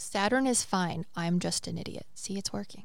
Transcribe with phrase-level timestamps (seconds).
[0.00, 1.06] Saturn is fine.
[1.16, 2.06] I'm just an idiot.
[2.14, 2.84] See, it's working.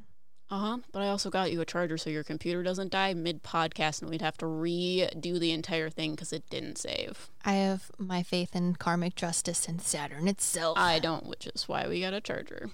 [0.50, 0.77] Uh huh.
[0.92, 4.09] But I also got you a charger so your computer doesn't die mid podcast and
[4.09, 7.29] we'd have to redo the entire thing because it didn't save.
[7.45, 10.75] I have my faith in karmic justice and Saturn itself.
[10.75, 12.71] I don't, which is why we got a charger.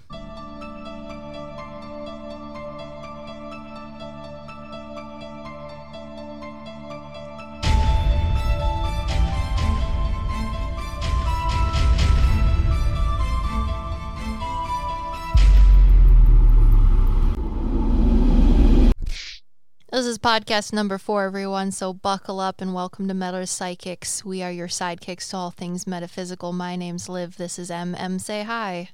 [20.20, 21.72] Podcast number four, everyone.
[21.72, 24.24] So buckle up and welcome to Metal's Psychics.
[24.24, 26.52] We are your sidekicks to all things metaphysical.
[26.52, 27.36] My name's Liv.
[27.36, 27.94] This is M.
[27.94, 28.18] M.
[28.18, 28.90] Say hi.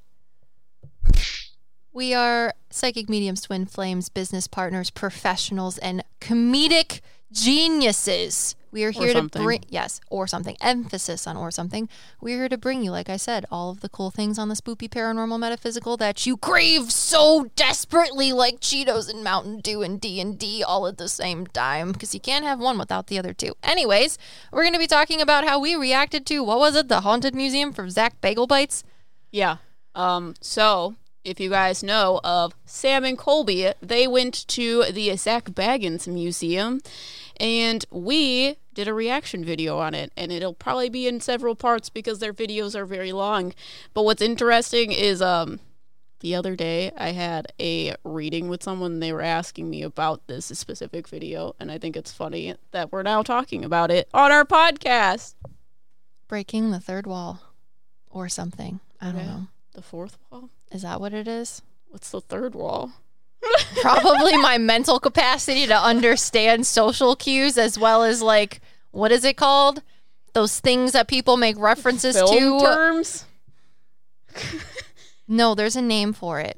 [1.91, 8.55] We are psychic mediums, twin flames, business partners, professionals, and comedic geniuses.
[8.69, 10.55] We are here to bring yes, or something.
[10.61, 11.89] Emphasis on or something.
[12.21, 14.55] We're here to bring you, like I said, all of the cool things on the
[14.55, 20.19] spoopy paranormal metaphysical that you crave so desperately, like Cheetos and Mountain Dew and D
[20.19, 23.33] and D all at the same time, because you can't have one without the other
[23.33, 23.55] two.
[23.63, 24.17] Anyways,
[24.51, 27.71] we're gonna be talking about how we reacted to what was it, the haunted museum
[27.71, 28.83] from Zach Bagel Bites.
[29.31, 29.57] Yeah.
[29.95, 30.95] Um, so
[31.27, 36.79] if you guys know of Sam and Colby, they went to the Zak Bagans Museum
[37.39, 41.89] and we did a reaction video on it and it'll probably be in several parts
[41.89, 43.53] because their videos are very long.
[43.93, 45.59] But what's interesting is um
[46.21, 50.25] the other day I had a reading with someone and they were asking me about
[50.27, 54.31] this specific video and I think it's funny that we're now talking about it on
[54.31, 55.35] our podcast.
[56.29, 57.41] Breaking the third wall,
[58.09, 58.79] or something.
[59.01, 59.25] I don't Okay.
[59.25, 59.47] know.
[59.77, 60.49] The fourth wall?
[60.71, 61.61] Is that what it is?
[61.89, 62.93] What's the third wall?
[63.81, 69.37] Probably my mental capacity to understand social cues as well as like what is it
[69.37, 69.83] called?
[70.33, 72.65] Those things that people make references Film to.
[72.65, 73.25] terms?
[75.27, 76.57] No, there's a name for it.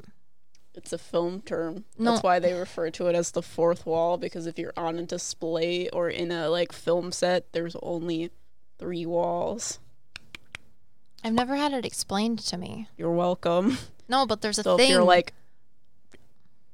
[0.76, 1.84] It's a film term.
[1.98, 2.12] No.
[2.12, 5.04] That's why they refer to it as the fourth wall because if you're on a
[5.04, 8.30] display or in a like film set, there's only
[8.78, 9.80] three walls.
[11.24, 12.88] I've never had it explained to me.
[12.98, 13.78] You're welcome.
[14.08, 14.88] No, but there's a So thing.
[14.88, 15.34] if you're like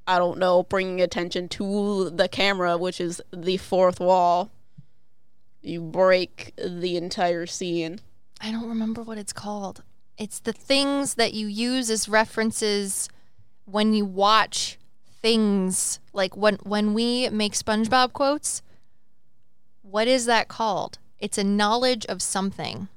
[0.08, 4.52] I don't know, bringing attention to the camera, which is the fourth wall,
[5.62, 8.00] you break the entire scene.
[8.40, 9.82] I don't remember what it's called.
[10.18, 13.10] It's the things that you use as references
[13.66, 14.78] when you watch
[15.22, 18.62] things like when when we make SpongeBob quotes.
[19.82, 21.00] What is that called?
[21.20, 22.88] It's a knowledge of something.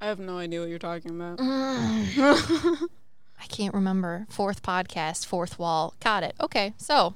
[0.00, 1.38] I have no idea what you're talking about.
[3.40, 4.26] I can't remember.
[4.28, 5.94] Fourth podcast, fourth wall.
[6.00, 6.34] Got it.
[6.40, 7.14] Okay, so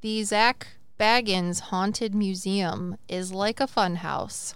[0.00, 0.68] the Zak
[1.00, 4.54] Bagans Haunted Museum is like a fun house.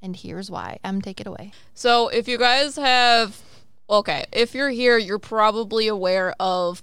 [0.00, 0.78] And here's why.
[0.82, 1.52] Em, take it away.
[1.74, 3.42] So, if you guys have,
[3.90, 6.82] okay, if you're here, you're probably aware of.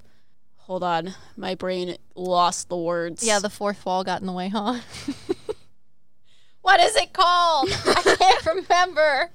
[0.57, 3.25] Hold on, my brain lost the words.
[3.25, 4.79] Yeah, the fourth wall got in the way, huh?
[6.62, 7.69] what is it called?
[7.85, 9.31] I can't remember.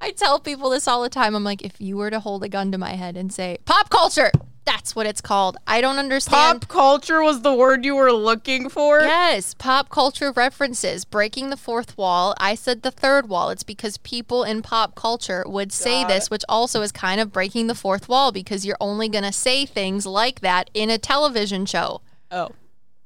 [0.00, 1.34] I tell people this all the time.
[1.34, 3.88] I'm like, if you were to hold a gun to my head and say, pop
[3.88, 4.30] culture,
[4.64, 5.56] that's what it's called.
[5.66, 6.62] I don't understand.
[6.62, 9.00] pop culture was the word you were looking for.
[9.00, 12.34] Yes, pop culture references, breaking the fourth wall.
[12.38, 13.48] I said the third wall.
[13.50, 17.32] It's because people in pop culture would say Got this, which also is kind of
[17.32, 20.98] breaking the fourth wall because you're only going to say things like that in a
[20.98, 22.02] television show.
[22.30, 22.50] Oh,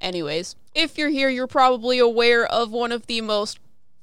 [0.01, 3.59] anyways, if you're here, you're probably aware of one of the most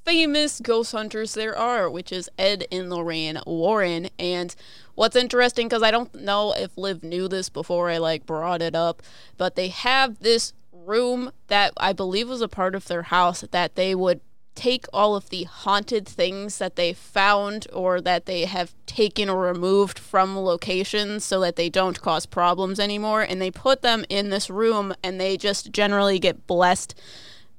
[0.08, 4.08] famous ghost hunters there are, which is Ed and Lorraine Warren.
[4.18, 4.54] And
[4.94, 8.74] what's interesting, because I don't know if Liv knew this before I like brought it
[8.74, 9.02] up,
[9.36, 13.74] but they have this room that I believe was a part of their house that
[13.74, 14.22] they would
[14.54, 19.42] take all of the haunted things that they found or that they have taken or
[19.42, 24.30] removed from locations so that they don't cause problems anymore and they put them in
[24.30, 26.98] this room and they just generally get blessed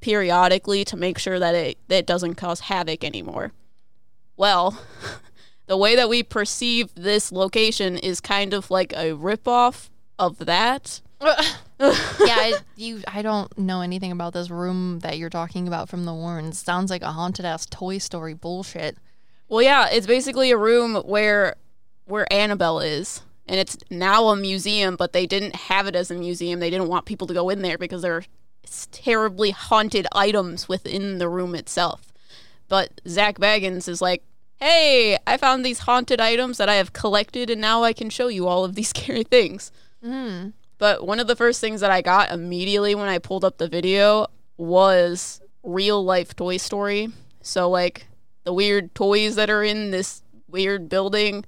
[0.02, 3.52] periodically to make sure that it that it doesn't cause havoc anymore.
[4.38, 4.80] Well,
[5.68, 11.02] the way that we perceive this location is kind of like a ripoff of that.
[11.22, 11.36] yeah,
[11.80, 13.02] I, you.
[13.08, 16.60] I don't know anything about this room that you're talking about from the Warrens.
[16.60, 18.98] Sounds like a haunted ass Toy Story bullshit.
[19.50, 21.56] Well, yeah, it's basically a room where
[22.06, 24.96] where Annabelle is, and it's now a museum.
[24.96, 26.60] But they didn't have it as a museum.
[26.62, 28.28] They didn't want people to go in there because s-
[28.92, 32.12] terribly haunted items within the room itself.
[32.68, 34.24] But Zak Bagans is like,
[34.58, 38.28] "Hey, I found these haunted items that I have collected, and now I can show
[38.28, 39.72] you all of these scary things."
[40.04, 40.54] Mm.
[40.78, 43.68] But one of the first things that I got immediately when I pulled up the
[43.68, 44.28] video
[44.58, 47.10] was real life Toy Story.
[47.42, 48.08] So like
[48.44, 51.44] the weird toys that are in this weird building,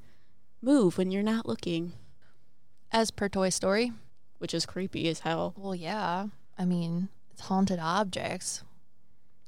[0.62, 1.94] move when you're not looking,
[2.92, 3.92] As per Toy Story.
[4.40, 5.54] which is creepy as hell.
[5.56, 6.28] Well, yeah.
[6.58, 8.64] I mean, it's haunted objects.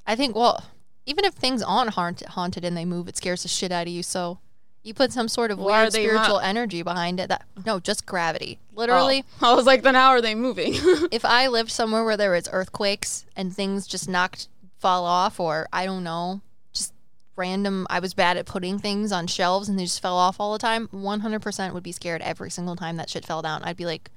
[0.06, 0.64] I think, well,
[1.06, 3.94] even if things aren't haunted, haunted and they move, it scares the shit out of
[3.94, 4.04] you.
[4.04, 4.40] So
[4.84, 7.30] you put some sort of Why weird spiritual not- energy behind it.
[7.30, 8.60] That no, just gravity.
[8.74, 9.54] Literally, Oh.
[9.54, 10.74] I was like, then how are they moving?
[11.12, 14.48] if I lived somewhere where there was earthquakes and things just knocked
[14.80, 16.42] fall off, or I don't know,
[16.74, 16.94] just
[17.38, 17.88] random.
[17.90, 20.60] I was bad at putting things on shelves and they just fell off all the
[20.60, 20.90] time.
[20.92, 23.64] One hundred percent would be scared every single time that shit fell down.
[23.64, 24.10] I'd be like,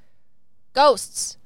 [0.73, 1.37] ghosts,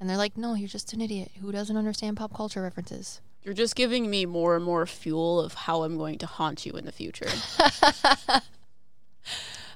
[0.00, 3.20] and they're like, no, you're just an idiot who doesn't understand pop culture references.
[3.42, 6.72] You're just giving me more and more fuel of how I'm going to haunt you
[6.72, 7.28] in the future.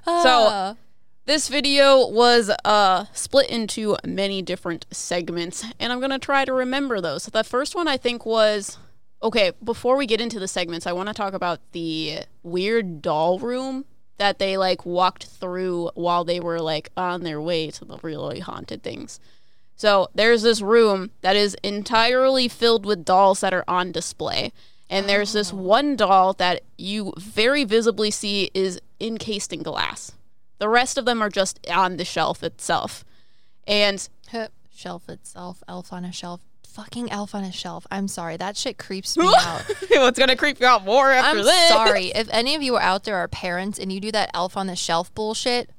[0.05, 0.77] so,
[1.25, 6.53] This video was uh, split into many different segments, and I'm going to try to
[6.53, 7.23] remember those.
[7.23, 8.77] So the first one I think was
[9.23, 13.39] okay, before we get into the segments, I want to talk about the weird doll
[13.39, 13.85] room
[14.17, 18.39] that they like walked through while they were like on their way to the really
[18.39, 19.19] haunted things.
[19.75, 24.51] So there's this room that is entirely filled with dolls that are on display.
[24.89, 25.57] And there's this oh.
[25.57, 30.13] one doll that you very visibly see is encased in glass.
[30.59, 33.03] The rest of them are just on the shelf itself.
[33.67, 34.07] And
[34.73, 36.41] shelf itself, elf on a shelf.
[36.67, 37.87] Fucking elf on a shelf.
[37.89, 38.35] I'm sorry.
[38.35, 39.63] That shit creeps me out.
[39.89, 41.69] going to creep you out more after I'm this?
[41.69, 42.07] sorry.
[42.07, 44.67] If any of you are out there are parents and you do that elf on
[44.67, 45.69] the shelf bullshit,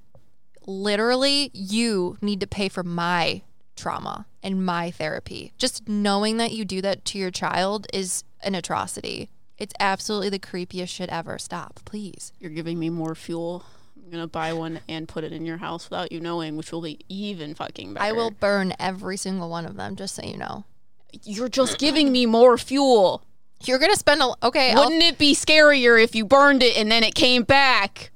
[0.66, 3.42] literally you need to pay for my
[3.76, 5.52] trauma and my therapy.
[5.58, 9.28] Just knowing that you do that to your child is an atrocity.
[9.58, 11.38] It's absolutely the creepiest shit ever.
[11.38, 12.32] Stop, please.
[12.38, 13.64] You're giving me more fuel.
[13.96, 16.70] I'm going to buy one and put it in your house without you knowing, which
[16.72, 18.04] will be even fucking better.
[18.06, 20.64] I will burn every single one of them, just so you know.
[21.24, 23.22] You're just giving me more fuel.
[23.64, 24.72] You're gonna spend a okay.
[24.72, 28.10] I'll- Wouldn't it be scarier if you burned it and then it came back?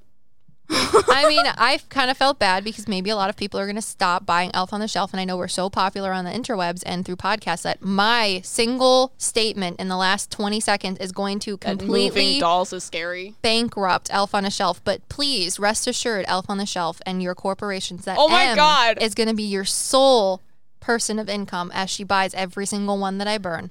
[0.73, 3.77] I mean, I've kind of felt bad because maybe a lot of people are going
[3.77, 5.13] to stop buying Elf on the Shelf.
[5.13, 9.13] And I know we're so popular on the interwebs and through podcasts that my single
[9.19, 13.35] statement in the last 20 seconds is going to completely dolls is scary.
[13.43, 14.81] bankrupt Elf on a Shelf.
[14.85, 18.57] But please rest assured, Elf on the Shelf and your corporations that Oh my M
[18.57, 18.99] God.
[19.03, 20.41] is going to be your sole
[20.79, 23.71] person of income as she buys every single one that I burn.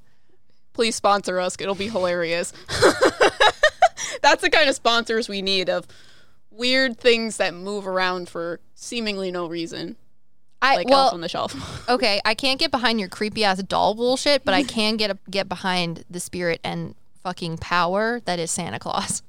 [0.73, 1.55] Please sponsor us.
[1.59, 2.53] It'll be hilarious.
[4.21, 5.87] That's the kind of sponsors we need of
[6.59, 9.95] weird things that move around for seemingly no reason.
[10.61, 11.89] I Like well, on the Shelf.
[11.89, 15.47] okay, I can't get behind your creepy ass doll bullshit, but I can get get
[15.47, 19.23] behind the spirit and fucking power that is Santa Claus.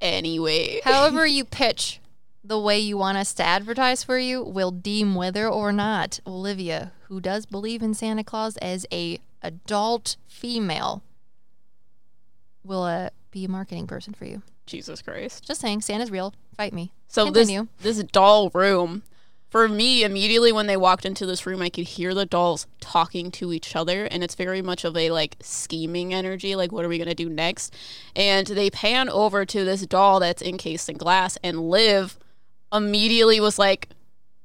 [0.00, 0.80] anyway.
[0.84, 2.00] However you pitch
[2.44, 6.92] the way you want us to advertise for you will deem whether or not Olivia,
[7.08, 11.02] who does believe in Santa Claus as a adult female,
[12.62, 14.42] will uh, be a marketing person for you.
[14.70, 15.44] Jesus Christ.
[15.44, 16.32] Just saying, Santa's real.
[16.56, 16.92] Fight me.
[17.08, 17.68] So Continue.
[17.80, 19.02] this this doll room,
[19.50, 23.32] for me, immediately when they walked into this room, I could hear the dolls talking
[23.32, 26.54] to each other, and it's very much of a like scheming energy.
[26.54, 27.74] Like, what are we gonna do next?
[28.14, 32.16] And they pan over to this doll that's encased in glass, and Liv
[32.72, 33.88] immediately was like,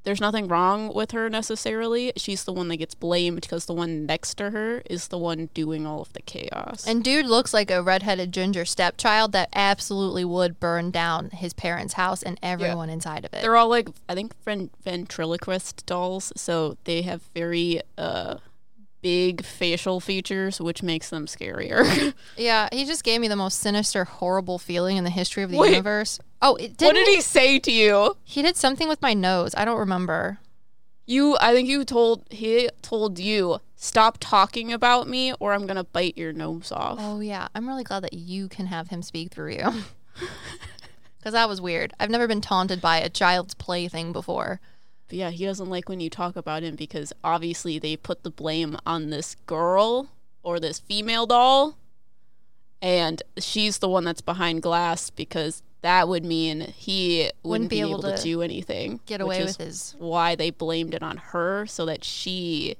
[0.06, 2.14] "There's nothing wrong with her necessarily.
[2.16, 5.50] She's the one that gets blamed because the one next to her is the one
[5.54, 10.24] doing all of the chaos." And dude looks like a redheaded ginger stepchild that absolutely
[10.24, 13.42] would burn down his parents' house and everyone inside of it.
[13.42, 18.36] They're all like I think ven- ventriloquist dolls, so they have very uh
[19.06, 22.12] big facial features, which makes them scarier.
[22.38, 25.58] Yeah, he just gave me the most sinister, horrible feeling in the history of the
[25.58, 25.70] Wait.
[25.70, 26.20] universe.
[26.42, 28.18] Oh, it didn't what did he say to you?
[28.24, 29.54] He did something with my nose.
[29.56, 30.40] I don't remember.
[31.06, 35.84] You, I think you told he told you stop talking about me, or I'm gonna
[35.84, 36.98] bite your nose off.
[37.00, 39.84] Oh yeah, I'm really glad that you can have him speak through you.
[41.24, 41.94] Cuz that was weird.
[42.00, 44.60] I've never been taunted by a child's plaything before.
[45.08, 48.32] But yeah, he doesn't like when you talk about him because obviously they put the
[48.32, 50.10] blame on this girl
[50.44, 51.78] or this female doll.
[52.82, 58.02] And she's the one that's behind glass because that would mean he wouldn't, be, able,
[58.02, 59.00] to, do anything.
[59.06, 62.76] Get away with his why they blamed it on her so that she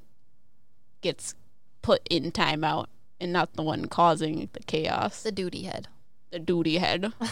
[1.02, 1.36] gets
[1.82, 2.88] put in timeout
[3.22, 5.22] and not the one causing the chaos.
[5.24, 5.88] the duty head.
[6.32, 7.14] The duty head.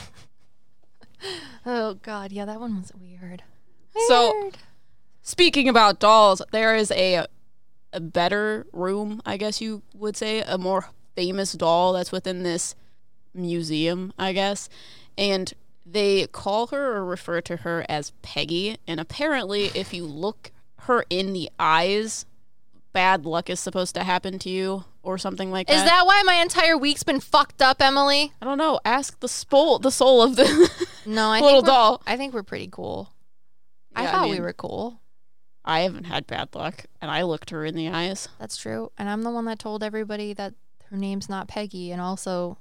[1.66, 3.44] Oh god, yeah, that one was weird.
[4.08, 4.58] So- Weird.
[5.24, 7.26] Speaking about dolls, there is a
[7.96, 12.76] a better room, I guess you would say, a more famous doll that's within this
[13.36, 14.68] museum, I guess.
[15.18, 15.54] And
[15.86, 21.06] they call her or refer to her as Peggy, and apparently if you look her
[21.10, 22.26] in the eyes,
[22.94, 25.86] bad luck is supposed to happen to you or something like Is that.
[25.86, 28.32] that why my entire week's been fucked up, Emily?
[28.42, 28.80] I don't know.
[28.86, 30.72] Ask the soul, the soul of the
[31.06, 32.02] No, I little think doll.
[32.08, 33.14] I think we're pretty cool.
[33.96, 35.00] I Yeah, I thought we mean- were cool.
[35.66, 38.28] I haven't had bad luck, and I looked her in the eyes.
[38.40, 38.92] That's true.
[38.98, 40.54] And I'm the one that told everybody that
[40.90, 42.58] her name's not Peggy and also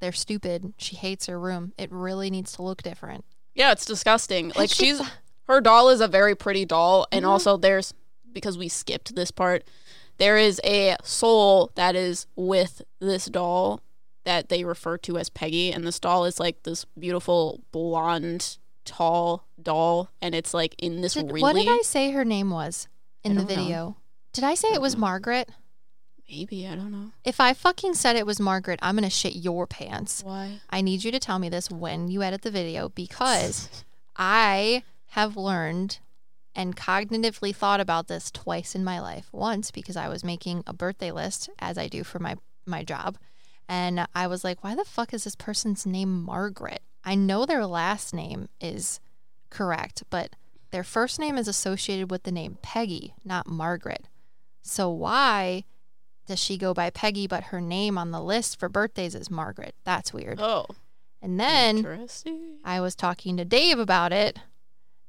[0.00, 0.72] they're stupid.
[0.78, 1.72] She hates her room.
[1.76, 3.24] It really needs to look different.
[3.54, 4.52] Yeah, it's disgusting.
[4.56, 5.00] Like She she's
[5.48, 7.28] her doll is a very pretty doll, and Mhm.
[7.28, 7.92] also there's
[8.32, 9.64] because we skipped this part.
[10.18, 13.80] There is a soul that is with this doll
[14.24, 19.44] that they refer to as Peggy, and this doll is like this beautiful blonde, tall
[19.60, 22.88] doll, and it's like in this Did- really What did I say her name was
[23.22, 23.62] in the don't know.
[23.62, 23.96] video?
[24.32, 25.00] Did I say it was know.
[25.00, 25.48] Margaret?
[26.30, 29.66] maybe I don't know If I fucking said it was Margaret, I'm to shit your
[29.66, 30.22] pants.
[30.22, 30.60] why.
[30.68, 33.82] I need you to tell me this when you edit the video because
[34.16, 36.00] I have learned
[36.54, 39.28] and cognitively thought about this twice in my life.
[39.32, 43.16] Once because I was making a birthday list as I do for my my job.
[43.70, 46.82] And I was like, why the fuck is this person's name Margaret?
[47.08, 49.00] I know their last name is
[49.48, 50.36] correct, but
[50.72, 54.04] their first name is associated with the name Peggy, not Margaret.
[54.60, 55.64] So why
[56.26, 59.74] does she go by Peggy but her name on the list for birthdays is Margaret?
[59.84, 60.38] That's weird.
[60.38, 60.66] Oh,
[61.22, 61.82] And then.
[62.62, 64.38] I was talking to Dave about it,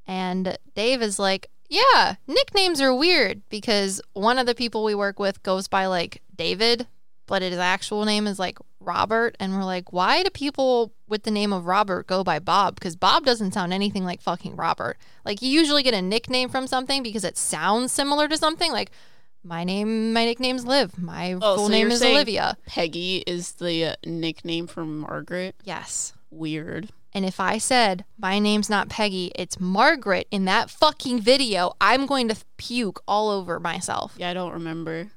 [0.06, 5.18] and Dave is like, Yeah, nicknames are weird because one of the people we work
[5.18, 6.86] with goes by like David,
[7.26, 9.36] but his actual name is like Robert.
[9.38, 12.74] And we're like, Why do people with the name of Robert go by Bob?
[12.76, 14.96] Because Bob doesn't sound anything like fucking Robert.
[15.24, 18.72] Like, you usually get a nickname from something because it sounds similar to something.
[18.72, 18.90] Like,
[19.42, 20.98] my name, my nickname's Liv.
[20.98, 22.56] My Oh, full so name is Olivia.
[22.66, 25.54] Peggy is the uh, nickname for Margaret.
[25.64, 26.12] Yes.
[26.30, 26.90] Weird.
[27.12, 32.06] And if I said my name's not Peggy, it's Margaret in that fucking video, I'm
[32.06, 34.14] going to puke all over myself.
[34.16, 35.10] Yeah, I don't remember.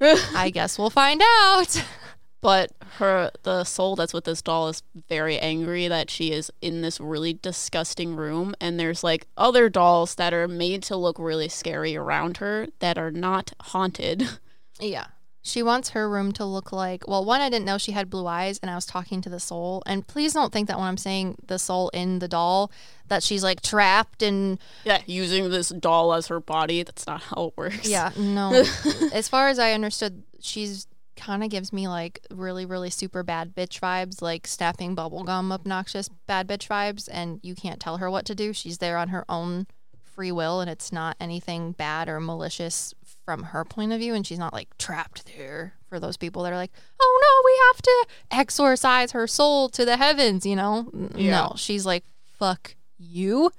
[0.00, 1.82] I guess we'll find out.
[2.44, 6.82] but her the soul that's with this doll is very angry that she is in
[6.82, 11.48] this really disgusting room and there's like other dolls that are made to look really
[11.48, 14.28] scary around her that are not haunted.
[14.78, 15.06] yeah.
[15.40, 18.26] She wants her room to look like, well, one, I didn't know she had blue
[18.26, 19.82] eyes, and I was talking to the soul.
[19.84, 22.72] And please don't think that when I'm saying the soul in the doll,
[23.08, 27.48] that she's like trapped and, yeah, using this doll as her body, that's not how
[27.48, 27.86] it works.
[27.86, 28.64] yeah, no.
[29.12, 30.86] as far as I understood, she's
[31.16, 36.08] kind of gives me like really, really super bad bitch vibes, like snapping bubblegum obnoxious
[36.26, 37.08] bad bitch vibes.
[37.10, 38.52] And you can't tell her what to do.
[38.52, 39.66] She's there on her own
[40.02, 42.94] free will, and it's not anything bad or malicious
[43.24, 44.14] from her point of view.
[44.14, 47.60] And she's not like trapped there for those people that are like, oh no, we
[47.68, 50.90] have to exorcise her soul to the heavens, you know?
[51.14, 51.30] Yeah.
[51.30, 52.04] No, she's like,
[52.38, 53.50] fuck you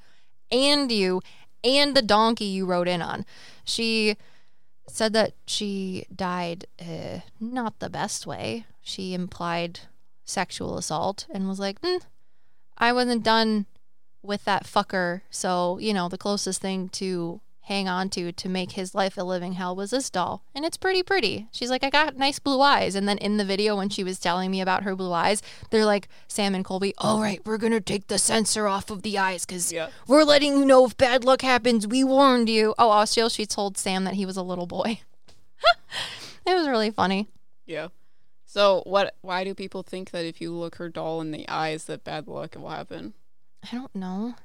[0.52, 1.22] and you
[1.64, 3.26] and the donkey you rode in on.
[3.64, 4.18] She
[4.88, 8.66] said that she died uh, not the best way.
[8.82, 9.82] She implied
[10.26, 12.02] sexual assault and was like, mm,
[12.78, 13.66] I wasn't done
[14.22, 15.22] with that fucker.
[15.30, 19.24] So, you know, the closest thing to hang on to to make his life a
[19.24, 20.44] living hell was this doll.
[20.54, 21.48] And it's pretty pretty.
[21.52, 22.96] She's like, I got nice blue eyes.
[22.96, 25.42] And then in the video, when she was telling me about her blue eyes,
[25.72, 29.02] they're like, Sam and Colby, all right, we're going to take the sensor off of
[29.02, 29.90] the eyes because Yeah.
[30.08, 31.88] we're letting you know if bad luck happens.
[31.88, 32.74] We warned you.
[32.78, 35.00] Oh, also, she told Sam that he was a little boy.
[36.46, 37.30] it was really funny.
[37.66, 37.88] Yeah.
[38.46, 41.86] So what why do people think that if you look her doll in the eyes
[41.86, 43.14] that bad luck will happen?
[43.64, 44.36] I don't know.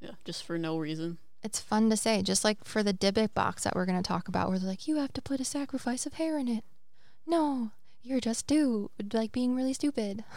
[0.00, 1.18] Yeah, just for no reason.
[1.42, 4.26] It's fun to say, just like for the Dybbuk box that we're going to talk
[4.28, 6.64] about, where they're like, you have to put a sacrifice of hair in it.
[7.26, 7.70] No,
[8.02, 10.24] you're just do like being really stupid.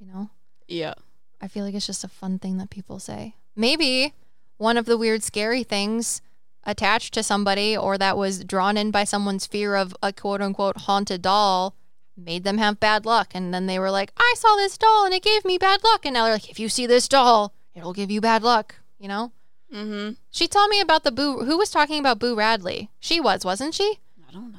[0.00, 0.30] You know,
[0.66, 0.94] Yeah.
[1.42, 3.34] I feel like it's just a fun thing that people say.
[3.54, 4.14] Maybe
[4.56, 6.22] one of the weird, scary things
[6.64, 10.78] attached to somebody or that was drawn in by someone's fear of a quote unquote
[10.78, 11.74] haunted doll
[12.16, 13.32] made them have bad luck.
[13.34, 16.06] And then they were like, I saw this doll and it gave me bad luck.
[16.06, 19.08] And now they're like, if you see this doll, it'll give you bad luck, you
[19.08, 19.32] know?
[19.74, 20.12] Mm-hmm.
[20.30, 21.44] She told me about the Boo.
[21.44, 22.90] Who was talking about Boo Radley?
[22.98, 23.98] She was, wasn't she?
[24.28, 24.58] I don't know.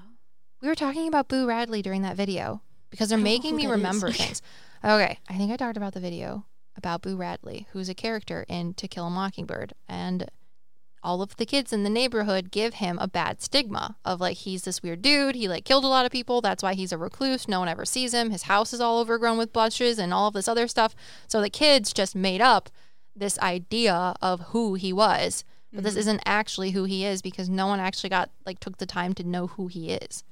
[0.62, 3.56] We were talking about Boo Radley during that video because they're I don't know making
[3.56, 3.78] me that is.
[3.78, 4.42] remember things.
[4.84, 6.46] Okay, I think I talked about the video
[6.78, 10.30] about Boo Radley, who's a character in To Kill a Mockingbird, and
[11.04, 14.64] all of the kids in the neighborhood give him a bad stigma of like he's
[14.64, 15.36] this weird dude.
[15.36, 16.42] He like killed a lot of people.
[16.42, 17.48] That's why he's a recluse.
[17.48, 18.30] No one ever sees him.
[18.30, 20.96] His house is all overgrown with bushes and all of this other stuff.
[21.28, 22.70] So the kids just made up
[23.16, 25.44] this idea of who he was.
[25.74, 26.00] But this mm-hmm.
[26.00, 29.24] isn't actually who he is because no one actually got like took the time to
[29.24, 30.24] know who he is.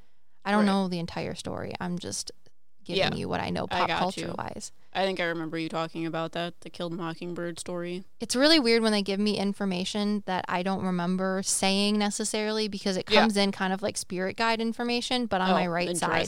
[0.43, 0.65] I don't Right.
[0.67, 1.73] know the entire story.
[1.79, 2.31] I'm just
[2.83, 3.15] giving Yeah.
[3.15, 4.35] you what I know I pop got culture you.
[4.37, 8.03] I think I remember you talking about that, the killed mockingbird story.
[8.19, 12.97] It's really weird when they give me information that I don't remember saying necessarily because
[12.97, 13.21] it Yeah.
[13.21, 16.27] comes in kind of like spirit guide information, but on my Oh, right side.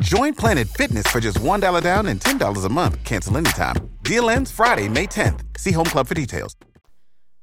[0.00, 3.02] Join Planet Fitness for just $1 down and $10 a month.
[3.04, 3.76] Cancel anytime.
[4.02, 5.40] Deal ends Friday, May 10th.
[5.58, 6.56] See Home Club for details.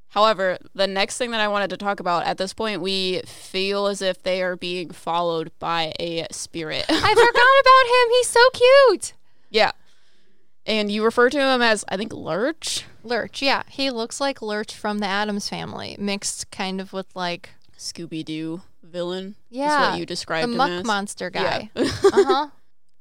[0.09, 3.85] However, the next thing that I wanted to talk about at this point, we feel
[3.85, 6.85] as if they are being followed by a spirit.
[6.89, 7.19] I forgot
[7.61, 8.09] about him.
[8.17, 9.13] He's so cute.
[9.51, 9.71] yeah.
[10.65, 12.85] And you refer to him as, I think, Lurch?
[13.03, 13.63] Lurch, yeah.
[13.69, 18.61] He looks like Lurch from the Addams family, mixed kind of with like Scooby Doo
[18.89, 19.35] villain.
[19.51, 21.69] Is Yeah, what you the described him muck monster guy.
[21.75, 21.83] Yeah.
[21.83, 22.47] uh-huh.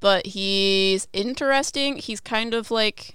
[0.00, 1.96] but he's interesting.
[1.96, 3.14] He's kind of like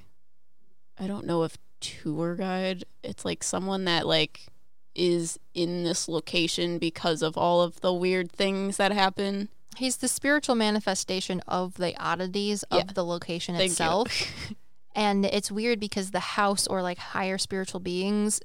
[0.99, 2.83] I don't know if tour guide.
[3.03, 4.47] It's like someone that like
[4.95, 9.49] is in this location because of all of the weird things that happen.
[9.77, 12.93] He's the spiritual manifestation of the oddities of Yeah.
[12.93, 14.31] the location Thank itself.
[14.95, 18.39] And it's weird because the house or like higher spiritual beings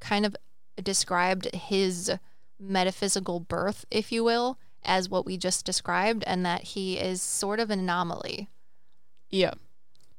[0.00, 0.36] kind of
[0.80, 2.12] described his
[2.58, 7.60] metaphysical birth, if you will, as what we just described, and that he is sort
[7.60, 8.48] of an anomaly.
[9.30, 9.52] yeah.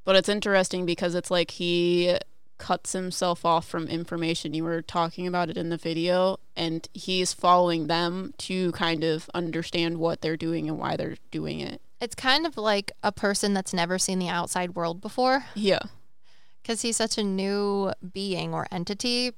[0.04, 2.16] But it's interesting because it's like he
[2.58, 4.54] cuts himself off from information.
[4.54, 9.28] You were talking about it in the video, and he's following them to kind of
[9.34, 11.80] understand what they're doing and why they're doing it.
[12.00, 15.80] It's kind of like a person that's never seen the outside world before Yeah.
[16.62, 19.32] because he's such a new being or entity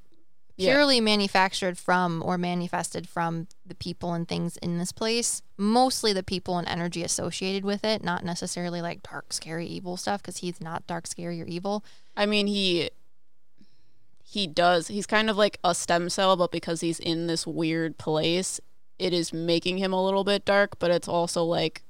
[0.62, 0.73] Yeah.
[0.75, 6.23] purely manufactured from or manifested from the people and things in this place mostly the
[6.23, 10.61] people and energy associated with it not necessarily like dark scary evil stuff because he's
[10.61, 11.85] not dark scary or evil
[12.16, 12.90] I mean, he
[14.23, 14.88] he does.
[14.88, 18.61] He's kind of like a stem cell, but because he's in this weird place,
[18.99, 20.78] it is making him a little bit dark.
[20.78, 21.83] But it's also like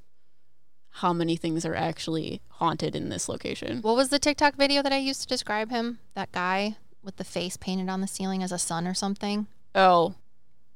[0.96, 3.80] how many things are actually haunted in this location.
[3.82, 7.24] what was the tiktok video that i used to describe him that guy with the
[7.24, 10.14] face painted on the ceiling as a sun or something Oh,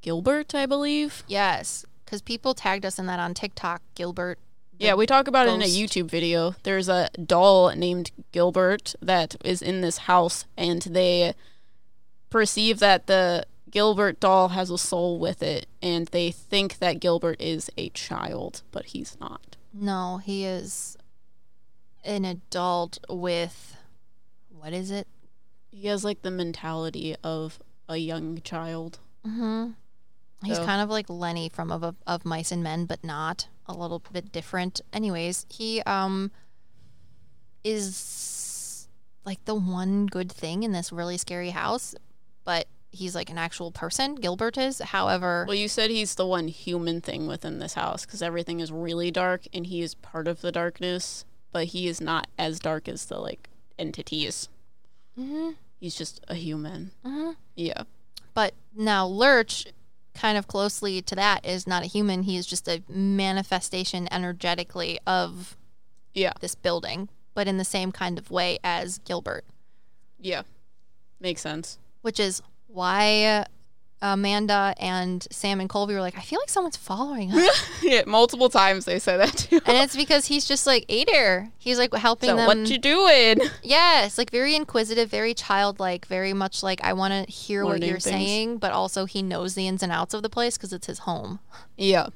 [0.03, 1.23] Gilbert, I believe.
[1.27, 4.39] yes because people tagged us in that on tiktok gilbert
[4.79, 5.65] Yeah, we talk about it in a.
[5.65, 6.55] YouTube video.
[6.63, 11.33] There's a doll named Gilbert that is in this house, and they
[12.31, 17.41] perceive that the Gilbert doll has a soul with it, and they think that Gilbert
[17.41, 19.57] is a child, but he's not.
[19.73, 20.97] no he is
[22.05, 23.77] an adult with
[24.51, 25.07] what is it
[25.79, 27.59] He has like the mentality of
[27.89, 28.99] a young child.
[29.27, 29.73] Mm-hmm.
[30.45, 33.49] He's So- kind of like Lenny from of, of of Mice and Men, but not
[33.67, 34.81] a little bit different.
[34.93, 36.31] Anyways, he um
[37.65, 38.89] is
[39.25, 41.95] like the one good thing in this really scary house,
[42.45, 44.15] but he's like an actual person.
[44.15, 48.23] Gilbert is, however, Well, you said he's the one human thing within this house because
[48.23, 52.29] everything is really dark, and he is part of the darkness, but he is not
[52.39, 54.49] as dark as the like entities.
[55.19, 55.57] Mhm.
[55.81, 56.93] He's just a human.
[57.05, 57.37] Mhm.
[57.55, 57.83] Yeah.
[58.35, 59.67] but now Lurch,
[60.15, 62.23] kind of closely to that, is not a human.
[62.25, 65.57] He is just a manifestation energetically of
[66.13, 66.33] Yeah.
[66.41, 69.45] this building, but in the same kind of way as Gilbert.
[70.19, 70.43] Yeah.
[71.21, 71.79] Makes sense.
[72.03, 73.47] which is why
[74.03, 77.71] Amanda and Sam and Colby were like, I feel like someone's following us.
[77.83, 79.61] yeah, multiple times they say that too.
[79.65, 81.51] and it's because he's just like Adair.
[81.59, 82.47] He's like helping So them.
[82.47, 83.41] what you doing?
[83.63, 87.99] yes, like very inquisitive, very childlike, very much like I want to hear what you're
[87.99, 88.05] things.
[88.05, 91.01] saying, but also he knows the ins and outs of the place because it's his
[91.01, 91.41] home.
[91.77, 92.09] Yeah.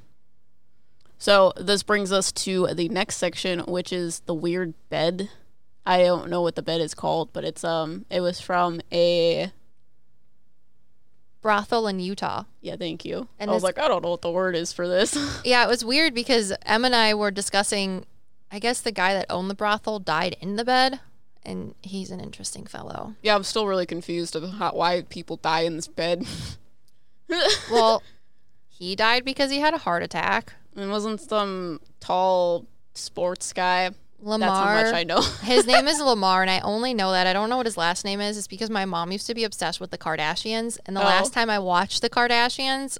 [1.17, 5.29] So this brings us to the next section, which is the weird bed.
[5.85, 9.51] I don't know what the bed is called, but it's um it was from a
[11.41, 12.43] Brothel in Utah.
[12.61, 13.27] yeah, thank you.
[13.39, 15.15] And I was this- like, I don't know what the word is for this.
[15.45, 18.05] Yeah, it was weird because Em and I were discussing.
[18.51, 20.99] I guess the guy that owned the brothel died in the bed,
[21.43, 23.15] and he's an interesting fellow.
[23.23, 26.25] yeah, I'm still really confused of how, why people die in this bed.
[27.71, 28.03] Well,
[28.67, 30.53] he died because he had a heart attack.
[30.75, 33.91] and wasn't some tall sports guy.
[34.21, 34.47] Lamar.
[34.75, 35.21] That's how much I know.
[35.43, 37.27] his name is Lamar, and I only know that.
[37.27, 38.37] I don't know what his last name is.
[38.37, 41.05] It's because my mom used to be obsessed with the Kardashians, and the Oh.
[41.05, 42.97] last time I watched the Kardashians,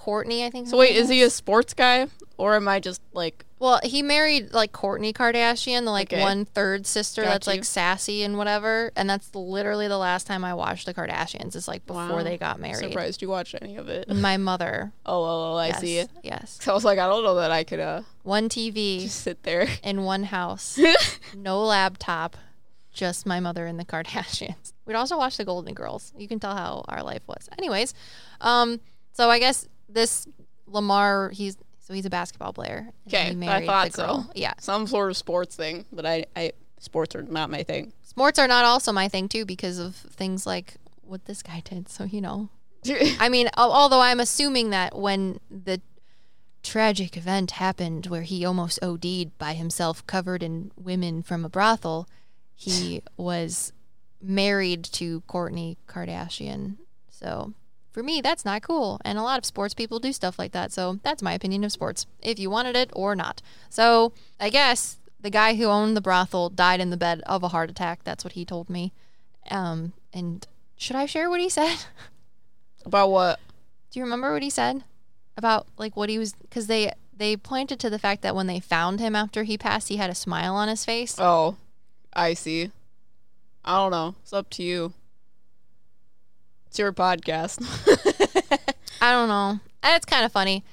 [0.00, 0.66] Courtney, I think.
[0.68, 2.06] so wait, is he a sports guy
[2.38, 6.22] or am I just like Well, he married like Courtney Kardashian, the like Okay.
[6.22, 7.52] one third sister Got that's you.
[7.52, 8.92] like sassy and whatever.
[8.96, 11.54] And that's literally the last time I watched the Kardashians.
[11.54, 12.22] Is like before Wow.
[12.22, 12.76] they got married.
[12.88, 14.08] surprised you watched any of it?
[14.08, 14.92] My mother.
[15.04, 16.04] Oh, oh, oh I yes, see.
[16.22, 16.58] Yes.
[16.62, 19.42] So I was like, I don't know that I could uh One TV just sit
[19.42, 19.68] there.
[19.84, 20.78] in one house,
[21.36, 22.38] no laptop,
[22.90, 24.72] just my mother and the Kardashians.
[24.86, 26.14] We'd also watch the Golden Girls.
[26.16, 27.48] You can tell how our life was.
[27.58, 27.92] Anyways,
[28.40, 28.80] um,
[29.12, 30.26] so I guess this
[30.66, 32.90] Lamar, he's so he's a basketball player.
[33.08, 34.24] Okay, I thought so.
[34.34, 37.92] Yeah, Some sort of sports thing, but I, I sports are not my thing.
[38.02, 41.88] sports are not also my thing too because of things like what this guy did.
[41.88, 42.48] So you know,
[43.18, 45.80] I mean, although I'm assuming that when the
[46.62, 52.08] tragic event happened where he almost OD'd by himself covered in women from a brothel,
[52.54, 53.72] he was
[54.22, 56.76] married to Courtney Kardashian.
[57.08, 57.54] So
[57.92, 59.00] for me, that's not cool.
[59.04, 60.72] And a lot of sports people do stuff like that.
[60.72, 63.42] So that's my opinion of sports, if you wanted it or not.
[63.68, 67.48] So I guess the guy who owned the brothel died in the bed of a
[67.48, 68.04] heart attack.
[68.04, 68.92] That's what he told me.
[69.50, 71.78] Um, and should I share what he said?
[72.84, 73.40] About what?
[73.90, 74.84] Do you remember what he said
[75.36, 76.32] about like what he was?
[76.34, 79.88] Because they they pointed to the fact that when they found him after he passed,
[79.88, 81.16] he had a smile on his face.
[81.18, 81.56] Oh,
[82.12, 82.70] I see.
[83.64, 84.14] I don't know.
[84.22, 84.94] It's up to you.
[86.70, 87.60] It's your podcast.
[89.02, 89.60] I don't know.
[89.84, 90.64] It's kind of funny.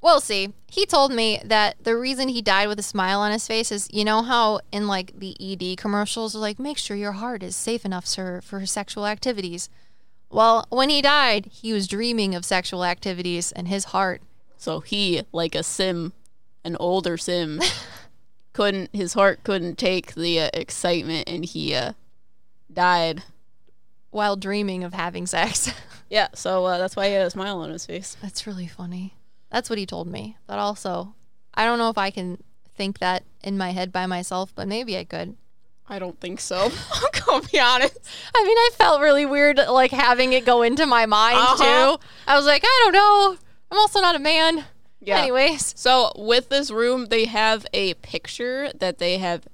[0.00, 0.52] We'll see.
[0.66, 3.88] He told me that the reason he died with a smile on his face is,
[3.92, 7.54] you know how in like the ED commercials are like, make sure your heart is
[7.54, 9.68] safe enough, sir, for sexual activities.
[10.30, 14.22] Well, when he died, he was dreaming of sexual activities, and his heart
[14.62, 16.12] so he, like a sim,
[16.62, 17.60] an older sim,
[18.52, 18.94] couldn't.
[18.94, 21.94] His heart couldn't take the uh, excitement, and he uh,
[22.72, 23.24] died.
[24.12, 25.72] While dreaming of having sex.
[26.12, 26.28] Yeah.
[26.34, 28.18] So uh, that's why he had a smile on his face.
[28.20, 29.14] That's really funny.
[29.50, 30.36] That's what he told me.
[30.46, 31.14] But also,
[31.54, 32.36] I don't know if I can
[32.76, 35.36] think that in my head by myself, but maybe I could.
[35.88, 36.70] I don't think so.
[36.92, 37.98] I'm gonna be honest.
[38.34, 41.96] I mean, I felt really weird, like having it go into my mind Uh-huh.
[41.96, 42.02] too.
[42.26, 43.38] I was like, I don't know.
[43.70, 44.66] I'm also not a man.
[45.00, 45.16] Yeah.
[45.18, 49.48] Anyways, So with this room, they have a picture that they have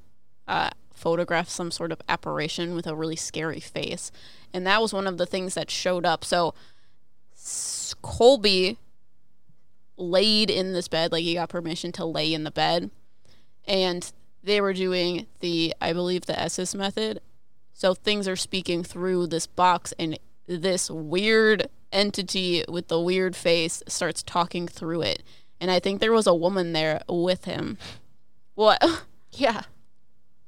[0.48, 4.10] uh, photographed some sort of apparition with a really scary face,
[4.52, 6.24] and that was one of the things that showed up.
[6.24, 6.54] So
[8.02, 8.78] Colby
[9.96, 12.90] laid in this bed, like he got permission to lay in the bed,
[13.66, 14.10] and
[14.42, 17.20] they were doing the, I believe, the Estes method.
[17.72, 23.82] So things are speaking through this box, and this weird entity with the weird face
[23.86, 25.22] starts talking through it.
[25.60, 27.78] And I think there was a woman there with him.
[28.54, 28.82] What?
[29.32, 29.62] yeah,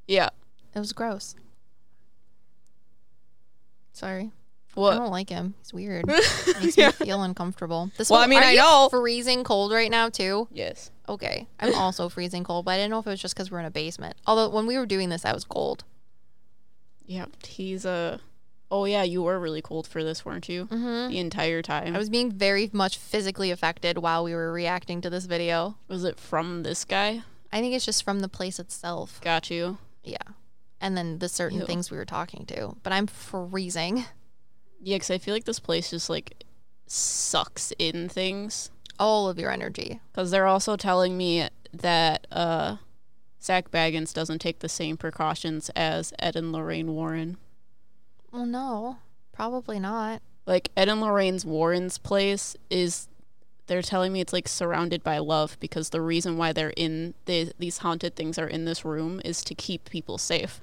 [0.07, 0.31] yeah.
[0.75, 1.35] it was gross.
[4.01, 4.31] Sorry.
[4.77, 5.55] I don't like him.
[5.59, 6.07] He's weird.
[6.63, 7.91] Makes me feel uncomfortable.
[7.99, 8.89] This Well, I mean, are I you know.
[8.91, 10.49] freezing cold right now too.
[10.53, 10.91] Yes.
[11.09, 13.59] Okay, I'm also freezing cold, but I didn't know if it was just because we're
[13.61, 14.17] in a basement.
[14.27, 15.85] Although when we were doing this, I was cold.
[17.05, 17.27] Yeah.
[17.47, 18.21] He's a.
[18.71, 20.67] Oh yeah, you were really cold for this, weren't you?
[20.67, 21.11] Mm-hmm.
[21.11, 21.95] The entire time.
[21.95, 25.75] I was being very much physically affected while we were reacting to this video.
[25.89, 27.23] Was it from this guy?
[27.53, 29.21] I think it's just from the place itself.
[29.21, 29.79] Got you.
[30.05, 30.23] Yeah.
[30.81, 31.67] And then the certain Ew.
[31.67, 32.77] things we were talking to.
[32.83, 34.05] But I'm freezing.
[34.81, 36.45] Yeah, because I feel like this place just like
[36.87, 38.71] sucks in things.
[38.99, 40.01] All of your energy.
[40.13, 42.77] Because they're also telling me that uh,
[43.43, 47.37] Zak Bagans doesn't take the same precautions as Ed and Lorraine Warren.
[48.33, 48.99] Well, no,
[49.33, 50.23] probably not.
[50.47, 53.09] Like Ed and Lorraine's Warren's place is
[53.67, 57.53] they're telling me it's like surrounded by love because the reason why they're in the,
[57.59, 60.61] these haunted things are in this room is to keep people safe.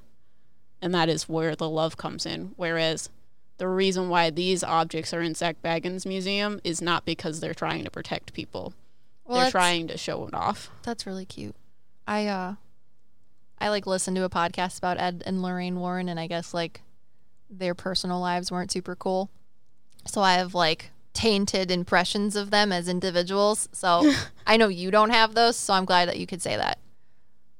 [0.81, 2.53] And that is where the love comes in.
[2.55, 3.09] Whereas
[3.57, 7.83] the reason why these objects are in Zak Bagans' museum is not because they're trying
[7.83, 8.73] to protect people.
[9.25, 10.69] Well, they're trying to show it off.
[10.83, 11.55] That's really cute.
[12.07, 12.55] I uh,
[13.59, 16.81] I like listened to a podcast about Ed and Lorraine Warren, and I guess like
[17.49, 19.29] their personal lives weren't super cool.
[20.05, 23.67] So I have like tainted impressions of them as individuals.
[23.71, 24.13] So
[24.47, 26.77] I know you don't have those, so I'm glad that you could say that.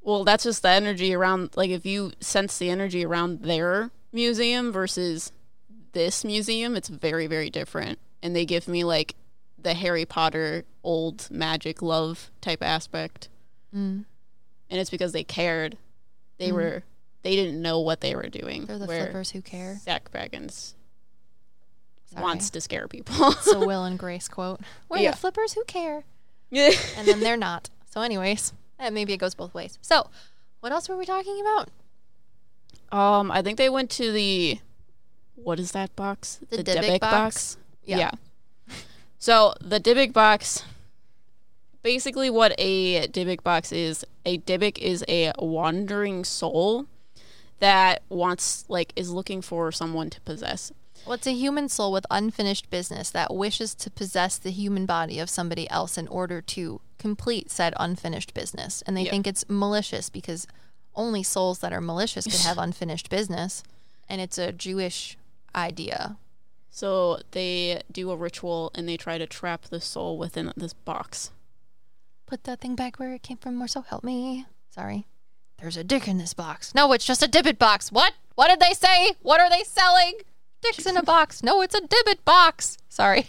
[0.08, 1.50] Well, that's just the energy around.
[1.58, 5.34] Like, if you sense the energy around their museum versus
[5.92, 8.00] this museum, it's very, very different.
[8.24, 9.16] And they give me like
[9.62, 13.28] the Harry Potter old magic love type aspect.
[13.76, 14.06] Mm.
[14.70, 15.78] And it's because they cared.
[16.38, 16.84] They were,
[17.24, 18.66] they didn't know what they were doing.
[18.66, 19.78] They're the flippers who care.
[19.84, 20.74] Zak Bagans
[22.06, 22.24] Sorry.
[22.24, 23.32] wants to scare people.
[23.32, 24.62] It's a Will and Grace quote.
[24.88, 25.12] We're Yeah.
[25.12, 26.06] the flippers who care.
[26.50, 26.72] yeah.
[26.98, 27.70] And then they're not.
[27.90, 29.78] So, anyways, eh, maybe it goes both ways.
[29.82, 30.10] So,
[30.60, 31.70] what else were we talking about?
[32.92, 34.60] Um, I think they went to the,
[35.36, 36.40] what is that box?
[36.50, 37.58] The Dybbuk box?
[37.84, 37.98] Yeah.
[37.98, 38.12] Yeah.
[39.20, 40.64] So the Dybbuk box,
[41.82, 44.06] basically what a Dybbuk box is.
[44.26, 46.86] A Dybbuk is a wandering soul
[47.60, 50.72] that wants like is looking for someone to possess.
[51.08, 55.20] Well, it's a human soul with unfinished business that wishes to possess the human body
[55.20, 58.82] of somebody else in order to complete said unfinished business.
[58.86, 59.12] And they Yeah.
[59.12, 60.48] think it's malicious because
[60.96, 63.64] only souls that are malicious could have unfinished business.
[64.10, 65.18] And it's a Jewish
[65.56, 66.18] idea.
[66.70, 71.32] So they do a ritual and they try to trap the soul within this box.
[72.26, 74.46] Put that thing back where it came from, or so help me.
[74.72, 75.08] Sorry.
[75.60, 76.76] There's a dick in this box.
[76.76, 77.92] No, it's just a Dybbuk box.
[77.94, 78.14] What?
[78.36, 79.14] What did they say?
[79.22, 80.16] What are they selling?
[80.72, 81.44] Dicks in a box.
[81.44, 82.78] No, it's a Dybbuk box.
[82.90, 83.28] Sorry.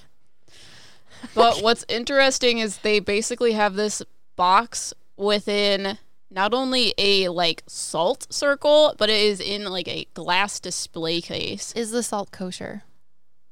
[1.34, 4.02] But what's interesting is they basically have this
[4.36, 5.98] box within
[6.30, 11.72] not only a like salt circle, but it is in like a glass display case.
[11.72, 12.82] Is the salt kosher?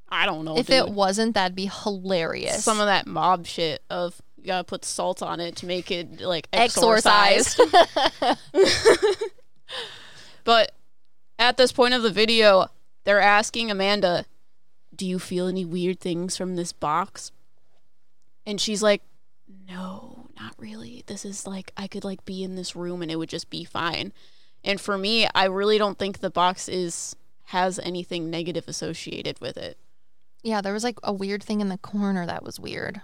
[0.09, 0.57] I don't know.
[0.57, 0.77] if dude.
[0.77, 2.63] it wasn't, that'd be hilarious.
[2.63, 6.21] some of that mob shit of you gotta put salt on it to make it
[6.21, 7.59] like exorcised.
[7.59, 8.39] exorcised.
[10.45, 10.73] but
[11.39, 12.69] at this point of the video,
[13.07, 14.27] they're asking Amanda,
[14.95, 17.31] "Do you feel any weird things from this box?"
[18.45, 19.03] And she's like,
[19.67, 21.05] "No, not really.
[21.07, 23.65] This is like I could like be in this room and it would just be
[23.65, 24.13] fine."
[24.65, 27.17] And for me, I really don't think the box is
[27.51, 29.79] has anything negative associated with it.
[30.43, 33.01] yeah, there was like a weird thing in the corner that was weird.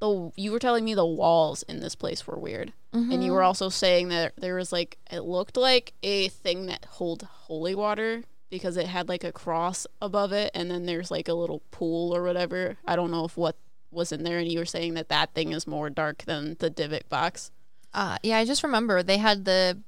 [0.00, 3.30] the you were telling me the walls in this place were weird, and you mm-hmm.
[3.32, 7.74] were also saying that there was like it looked like a thing that hold holy
[7.74, 11.62] water because it had like a cross above it, and then there's like a little
[11.70, 12.76] pool or whatever.
[12.86, 13.56] I don't know if what
[13.90, 16.70] was in there, and you were saying that that thing is more dark than the
[16.70, 17.50] Dybbuk box.
[17.94, 19.78] Uh, yeah, I just remember they had the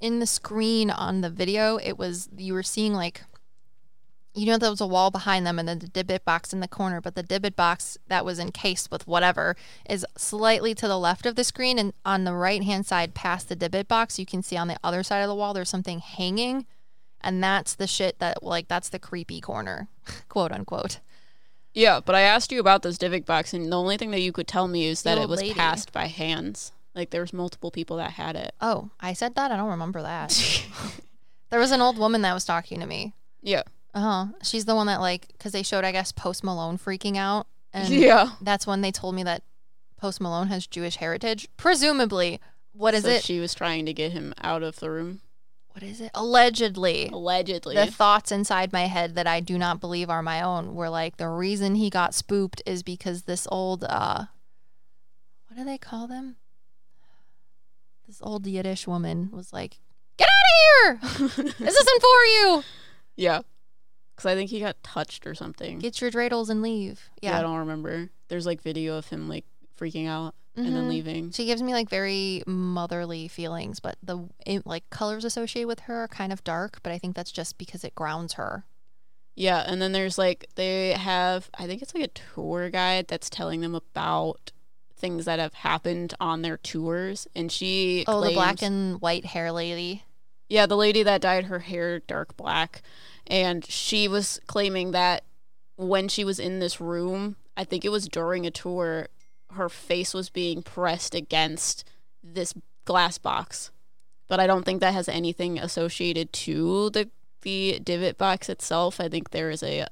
[0.00, 1.76] in the screen on the video.
[1.76, 3.20] It was you were seeing like
[4.34, 6.68] you know there was a wall behind them and then the Dybbuk box in the
[6.68, 9.54] corner, but the Dybbuk box that was encased with whatever
[9.86, 13.50] is slightly to the left of the screen and on the right hand side past
[13.50, 15.98] the Dybbuk box, you can see on the other side of the wall there's something
[15.98, 16.64] hanging,
[17.20, 19.88] and that's the shit that like that's the creepy corner,
[20.28, 21.00] quote unquote.
[21.74, 24.32] Yeah, but I asked you about this Dybbuk box, and the only thing that you
[24.32, 25.54] could tell me is that it was lady.
[25.54, 26.72] passed by hands.
[26.94, 28.52] Like there was multiple people that had it.
[28.60, 29.52] Oh, I said that.
[29.52, 30.30] I don't remember that.
[31.50, 33.14] there was an old woman that was talking to me.
[33.42, 33.62] Yeah.
[33.94, 34.26] Uh huh.
[34.42, 37.88] She's the one that like because they showed I guess Post Malone freaking out, and
[37.88, 38.30] Yeah.
[38.40, 39.42] that's when they told me that
[39.96, 41.48] Post Malone has Jewish heritage.
[41.56, 42.40] Presumably,
[42.72, 43.22] what is so it?
[43.24, 45.20] She was trying to get him out of the room.
[45.78, 46.10] What is it?
[46.12, 47.08] Allegedly.
[47.12, 47.76] Allegedly.
[47.76, 51.18] The thoughts inside my head that I do not believe are my own were like
[51.18, 54.24] the reason he got spooked is because this old uh
[55.46, 56.34] what do they call them?
[58.08, 59.78] This old Yiddish woman was like,
[60.16, 61.44] "Get out of here!
[61.58, 62.64] this isn't for you.
[63.14, 63.42] yeah.
[64.16, 65.78] Because I think he got touched or something.
[65.78, 67.38] Get your dreidels and leave." yeah.
[67.38, 68.10] I don't remember.
[68.26, 69.44] There's like video of him like
[69.78, 70.88] freaking out and then Mhm.
[70.88, 71.30] leaving.
[71.32, 76.04] She gives me like very motherly feelings, but the it, like colors associated with her
[76.04, 76.80] are kind of dark.
[76.82, 78.64] But I think that's just because it grounds her.
[79.34, 79.58] Yeah.
[79.66, 83.60] And then there's like, they have, I think it's like a tour guide that's telling
[83.60, 84.50] them about
[84.96, 87.28] things that have happened on their tours.
[87.36, 88.04] And she.
[88.08, 90.02] Oh, the black and white hair lady.
[90.48, 92.82] Yeah, the lady that dyed her hair dark black.
[93.28, 95.22] And she was claiming that
[95.76, 99.06] when she was in this room, I think it was during a tour,
[99.52, 101.84] her face was being pressed against
[102.22, 103.70] this glass box.
[104.28, 107.08] But I don't think that has anything associated to the
[107.42, 109.00] the Dybbuk box itself.
[109.00, 109.86] I think there is a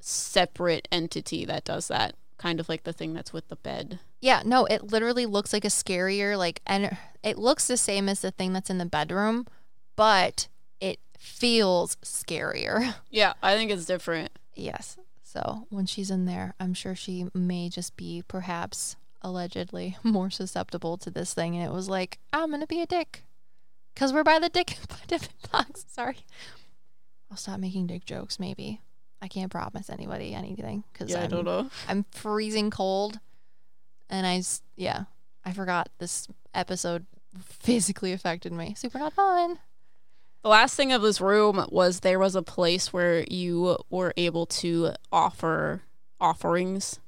[0.00, 2.14] separate entity that does that.
[2.38, 4.00] Kind of like the thing that's with the bed.
[4.20, 8.20] Yeah, no, it literally looks like a scarier like and it looks the same as
[8.20, 9.46] the thing that's in the bedroom,
[9.96, 10.48] but
[10.80, 12.94] it feels scarier.
[13.10, 14.32] Yeah, I think it's different.
[14.54, 14.96] yes.
[15.32, 20.98] So, when she's in there, I'm sure she may just be perhaps allegedly more susceptible
[20.98, 23.24] to this thing and it was like, I'm going to be a dick.
[23.96, 25.86] Cuz we're by the dick different box.
[25.88, 26.18] Sorry.
[27.30, 28.82] I'll stop making dick jokes maybe.
[29.22, 31.70] I can't promise anybody anything cuz Yeah, I don't know.
[31.88, 33.18] I'm freezing cold,
[34.10, 34.42] and I,
[34.76, 35.04] yeah,
[35.46, 37.06] I forgot this episode
[37.38, 38.74] physically affected me.
[38.76, 39.60] Super not fun.
[40.42, 44.46] The last thing of this room was there was a place where you were able
[44.46, 45.82] to offer
[46.20, 46.98] offerings.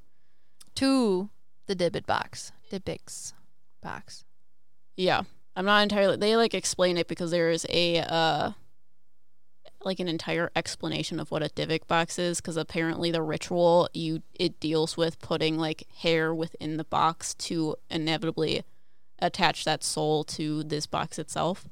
[0.77, 1.31] To
[1.67, 3.33] the Dybbuk box, Dibbix
[3.81, 4.25] box.
[4.97, 5.23] Yeah.
[5.57, 8.53] I'm not entirely they like explain it because there is a uh
[9.85, 14.23] like an entire explanation of what a Dybbuk box is because apparently the ritual you
[14.35, 18.65] it deals with putting like hair within the box to inevitably
[19.21, 21.69] attach that soul to this box itself.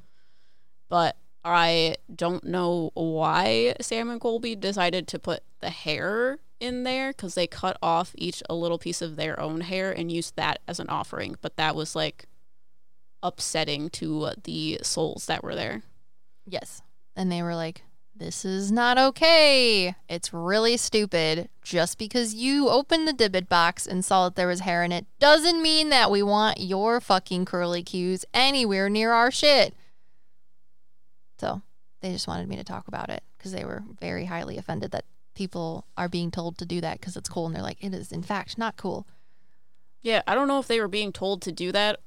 [0.88, 7.11] But I don't know why Sam and Colby decided to put the hair in there
[7.11, 10.61] because they cut off each a little piece of their own hair and used that
[10.68, 11.37] as an offering.
[11.40, 12.26] But that was like
[13.22, 15.83] upsetting to the souls that were there.
[16.46, 16.83] Yes.
[17.16, 17.83] And they were like,
[18.14, 19.96] this is not okay.
[20.09, 21.48] It's really stupid.
[21.62, 25.07] Just because you opened the Dybbuk box and saw that there was hair in it
[25.18, 29.74] doesn't mean that we want your fucking curly cues anywhere near our shit.
[31.42, 31.61] So
[32.00, 35.05] they just wanted me to talk about it because they were very highly offended that
[35.35, 37.46] people are being told to do that because it's cool.
[37.46, 39.09] And they're like, it is, in fact, not cool.
[40.02, 41.98] Yeah, I don't know if they were being told to do that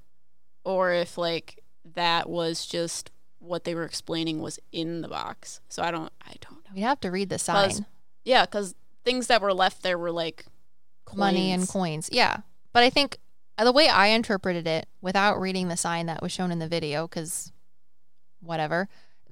[0.64, 1.62] or if like
[1.96, 5.60] that was just what they were explaining was in the box.
[5.68, 6.72] So I don't I don't know.
[6.74, 7.86] We'd have to read the sign.
[8.24, 10.46] Yeah, cuz things that were left there were like
[11.14, 12.08] money and coins.
[12.08, 12.10] coins.
[12.12, 12.38] Yeah.
[12.72, 13.20] But I think
[13.58, 17.06] the way I interpreted it without reading the sign that was shown in the video,
[17.08, 17.52] because
[18.42, 18.88] whatever,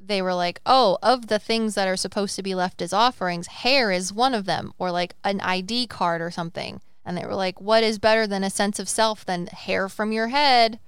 [0.06, 3.48] they were like, oh, of the things that are supposed to be left as offerings,
[3.48, 6.82] hair is one of them, or like an ID card or something.
[7.06, 10.12] And they were like, what is better than a sense of self than hair from
[10.12, 10.80] your head?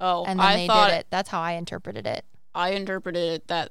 [0.00, 1.06] Oh, And then I they thought did it.
[1.10, 2.24] That's how I interpreted it.
[2.54, 3.70] I interpreted it that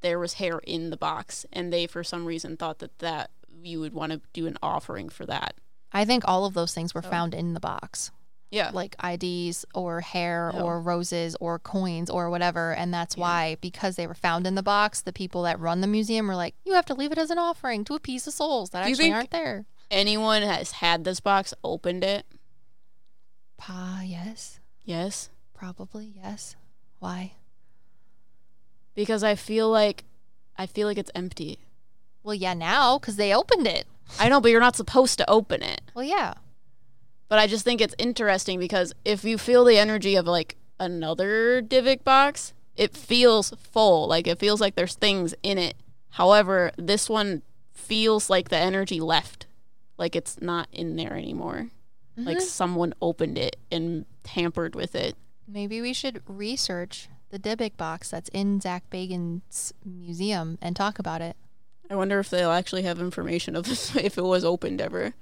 [0.00, 3.30] there was hair in the box and they for some reason thought that that
[3.62, 5.54] you would want to do an offering for that.
[5.92, 7.08] I think all of those things were Oh.
[7.10, 8.10] found in the box.
[8.50, 8.70] Yeah.
[8.72, 10.62] like IDs or hair Oh.
[10.62, 12.74] or roses or coins or whatever.
[12.74, 13.20] And that's Yeah.
[13.22, 16.34] why, because they were found in the box, the people that run the museum were
[16.36, 18.84] like, you have to leave it as an offering to a piece of souls that
[18.84, 19.66] Do actually aren't there.
[19.90, 22.24] Anyone has had this box, opened it?
[23.58, 24.60] Pa, yes.
[24.84, 25.30] Yes.
[25.54, 26.56] Probably, yes.
[27.00, 27.32] Why?
[28.94, 30.04] Because I feel like
[30.56, 31.60] I feel like it's empty.
[32.22, 33.86] Well, yeah, now, because they opened it.
[34.18, 35.80] I know, but you're not supposed to open it.
[35.94, 36.34] Well, yeah.
[37.28, 41.60] But I just think it's interesting because if you feel the energy of like another
[41.62, 44.08] Dybbuk box, it feels full.
[44.08, 45.76] Like it feels like there's things in it.
[46.10, 49.46] However, this one feels like the energy left.
[49.98, 51.68] Like it's not in there anymore.
[52.16, 52.46] Like mm-hmm.
[52.46, 55.16] someone opened it and tampered with it.
[55.46, 61.20] Maybe we should research the Dybbuk box that's in Zak Bagans' museum and talk about
[61.20, 61.36] it.
[61.90, 65.14] I wonder if they'll actually have information of this if it was opened ever.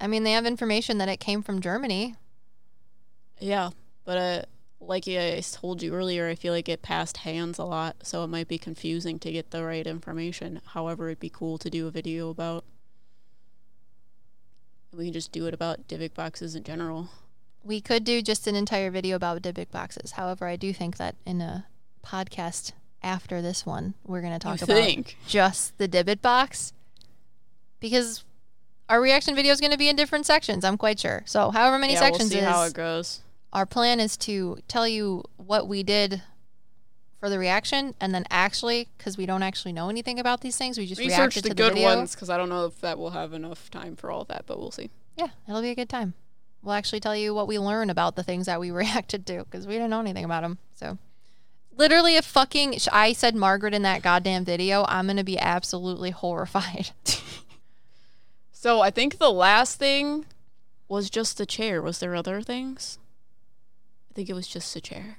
[0.00, 2.14] I mean, they have information that it came from Germany.
[3.38, 3.70] Yeah,
[4.04, 4.42] but uh,
[4.80, 8.28] like I told you earlier, I feel like it passed hands a lot, so it
[8.28, 10.60] might be confusing to get the right information.
[10.68, 12.64] However, it'd be cool to do a video about.
[14.94, 17.08] We can just do it about Dybbuk boxes in general.
[17.62, 20.12] We could do just an entire video about Dybbuk boxes.
[20.12, 21.66] However, I do think that in a
[22.04, 25.16] podcast after this one, we're going to talk You about think?
[25.26, 26.72] just the Dybbuk box
[27.80, 28.24] because
[28.88, 30.64] our reaction video is going to be in different sections.
[30.64, 31.22] I'm quite sure.
[31.26, 33.20] So, however many yeah, sections we'll see is, how it goes.
[33.52, 36.22] our plan is to tell you what we did
[37.18, 40.76] for the reaction, and then actually, because we don't actually know anything about these things,
[40.78, 41.88] we just Research reacted the to good video.
[41.96, 44.58] ones because I don't know if that will have enough time for all that, but
[44.58, 44.90] we'll see.
[45.16, 46.12] Yeah, it'll be a good time.
[46.62, 49.66] We'll actually tell you what we learn about the things that we reacted to because
[49.66, 50.58] we didn't know anything about them.
[50.74, 50.98] So,
[51.74, 56.90] literally, if fucking I said Margaret in that goddamn video, I'm gonna be absolutely horrified.
[58.66, 60.26] So I think the last thing
[60.88, 61.80] was just the chair.
[61.80, 62.98] Was there other things?
[64.10, 65.18] I think it was just the chair.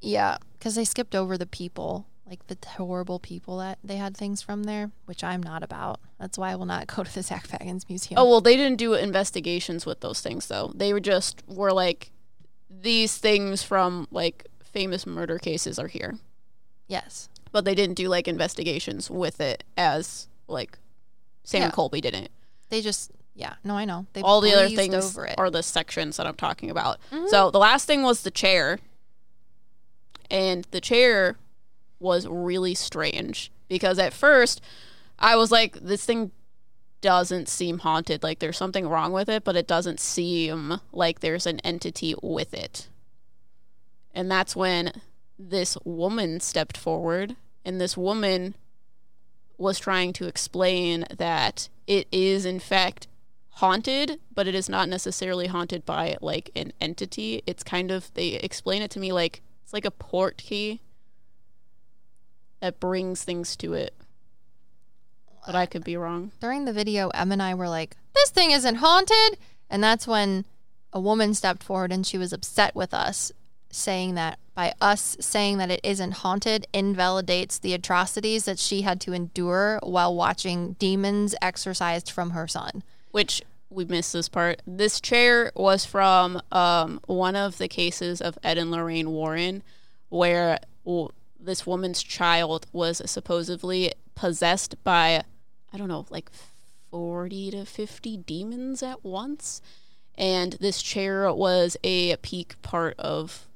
[0.00, 4.42] yeah, because they skipped over the people, like the horrible people that they had things
[4.42, 6.00] from there, which I'm not about.
[6.18, 8.18] That's why I will not go to the Zak Bagans Museum.
[8.18, 10.72] Oh well, they didn't do investigations with those things though.
[10.74, 12.10] They were just were like
[12.68, 16.16] these things from like famous murder cases are here,
[16.88, 17.28] yes.
[17.52, 20.80] but they didn't do like investigations with it as like
[21.46, 21.70] Sam Yeah.
[21.70, 22.28] Colby didn't.
[22.68, 24.04] They just, yeah, no, I know.
[24.12, 25.30] They All the other things over it.
[25.30, 25.40] Mm-hmm.
[25.40, 26.98] are the sections that I'm talking about.
[27.28, 28.80] So the last thing was the chair,
[30.30, 31.36] and the chair
[32.00, 34.60] was really strange because at first
[35.18, 36.32] I was like, this thing
[37.00, 38.22] doesn't seem haunted.
[38.24, 42.52] Like there's something wrong with it, but it doesn't seem like there's an entity with
[42.52, 42.88] it.
[44.12, 44.92] And that's when
[45.38, 48.54] this woman stepped forward, and this woman
[49.58, 53.06] was trying to explain that it is, in fact,
[53.50, 57.42] haunted, but it is not necessarily haunted by like an entity.
[57.46, 60.80] It's kind of, they explain it to me like it's like a port key
[62.60, 63.94] that brings things to it.
[65.44, 66.32] But I could be wrong.
[66.40, 69.38] during the video, Em and I were like, "This thing isn't haunted,"
[69.70, 70.44] and that's when
[70.92, 73.30] a woman stepped forward and she was upset with us,
[73.76, 79.00] saying that by us saying that it isn't haunted invalidates the atrocities that she had
[79.02, 82.82] to endure while watching demons exorcised from her son.
[83.10, 84.62] which we missed this part.
[84.66, 89.62] This chair was from um, one of the cases of Ed and Lorraine Warren,
[90.08, 90.58] where
[91.38, 95.22] this woman's child was supposedly possessed by,
[95.72, 96.30] I don't know, like
[96.90, 99.60] 40 to 50 demons at once.
[100.16, 103.46] And this chair was a peak part of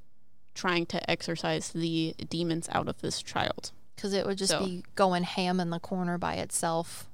[0.54, 3.72] trying to exorcise the demons out of this child.
[3.96, 7.06] Because it would just So- be going ham in the corner by itself.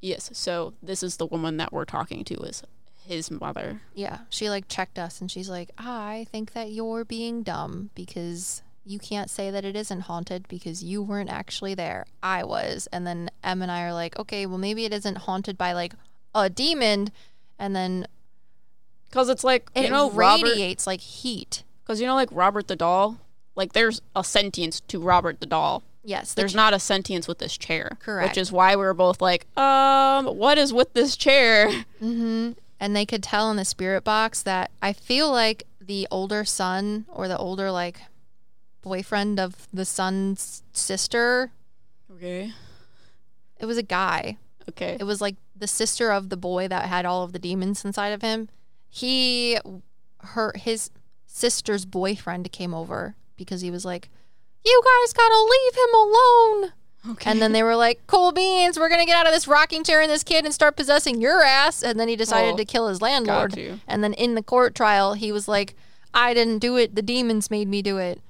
[0.00, 2.62] Yes, so this is the woman that we're talking to is
[3.06, 3.80] his mother.
[3.94, 8.62] Yeah, she like checked us and she's like, I think that you're being dumb because
[8.84, 12.04] you can't say that it isn't haunted because you weren't actually there.
[12.22, 12.86] I was.
[12.92, 15.94] And then Em and I are like, okay, well, maybe it isn't haunted by like
[16.34, 17.08] a demon.
[17.58, 18.06] And then
[19.10, 21.62] Cuz it's like, it you know, Robert radiates like heat.
[21.86, 23.18] Cuz you know like Robert the doll,
[23.54, 25.82] like there's a sentience to Robert the doll.
[26.06, 27.96] Yes, the There's not a sentience with this chair.
[28.00, 28.30] Correct.
[28.32, 31.68] Which is why we were both like, um, what is with this chair?
[32.02, 32.52] Mm-hmm.
[32.80, 37.06] And they could tell in the spirit box that I feel like the older son
[37.08, 38.00] or the older like
[38.82, 41.50] boyfriend of the son's sister,
[42.14, 42.52] Okay.
[43.58, 44.36] it was a guy.
[44.68, 44.98] Okay.
[45.00, 48.08] It was like the sister of the boy that had all of the demons inside
[48.12, 48.50] of him.
[48.90, 49.58] He,
[50.18, 50.90] her, his
[51.34, 54.08] sister's boyfriend came over because he was like,
[54.64, 56.72] "You guys gotta leave him alone."
[57.10, 57.30] Okay.
[57.30, 60.00] And then they were like, "Cool beans, we're gonna get out of this rocking chair
[60.00, 62.88] and this kid and start possessing your ass." And then he decided Oh, to kill
[62.88, 63.52] his landlord.
[63.88, 65.74] And then in the court trial, he was like,
[66.14, 66.94] "I didn't do it.
[66.94, 68.20] The demons made me do it."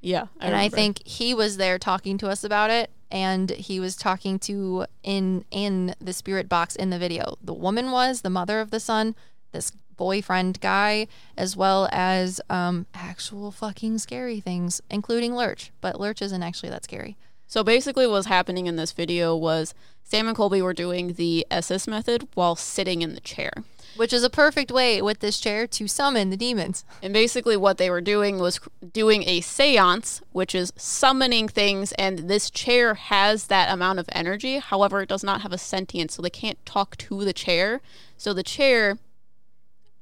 [0.00, 0.26] yeah.
[0.40, 4.38] and I think he was there talking to us about it, and he was talking
[4.40, 7.36] to in in the spirit box in the video.
[7.42, 9.16] The woman was the mother of the son,
[9.50, 15.72] this boyfriend guy, as well as um, actual fucking scary things, including Lurch.
[15.80, 17.16] But Lurch isn't actually that scary.
[17.46, 19.72] So basically, what was happening in this video was
[20.02, 23.52] Sam and Colby were doing the Estes method while sitting in the chair.
[23.96, 26.84] Which is a perfect way with this chair to summon the demons.
[27.02, 28.60] And basically, what they were doing was
[28.92, 31.92] doing a seance, which is summoning things.
[31.92, 34.58] And this chair has that amount of energy.
[34.58, 37.80] However, it does not have a sentience, so they can't talk to the chair.
[38.16, 38.98] So the chair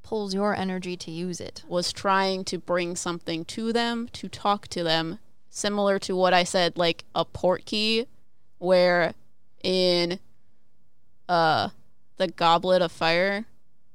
[0.05, 1.65] Pulls your energy to use it.
[1.67, 5.19] was trying to bring something to them, to talk to them,
[5.51, 8.07] similar to what I said, like a port key,
[8.59, 9.15] where
[9.63, 10.21] in
[11.29, 11.71] uh
[12.19, 13.47] the Goblet of Fire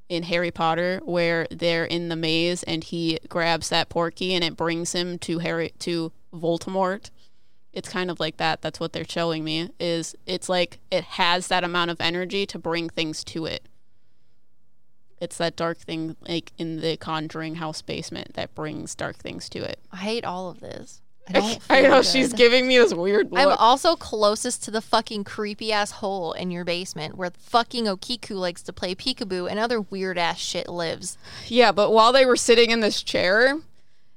[0.09, 4.43] in Harry Potter, where they're in the maze and he grabs that port key and
[4.43, 7.11] it brings him to Harry to Voldemort.
[7.71, 8.61] It's kind of like that.
[8.63, 9.69] That's what they're showing me.
[9.79, 13.63] Is it's like it has that amount of energy to bring things to it.
[15.21, 19.59] It's that dark thing like in the Conjuring house basement that brings dark things to
[19.59, 19.79] it.
[19.91, 21.01] I hate all of this.
[21.27, 21.59] I don't.
[21.69, 23.39] I know she's giving me this weird look.
[23.39, 28.35] I'm also closest to the fucking creepy ass hole in your basement where fucking Okiku
[28.35, 31.17] likes to play peekaboo and other weird ass shit lives.
[31.47, 33.59] Yeah, but while they were sitting in this chair,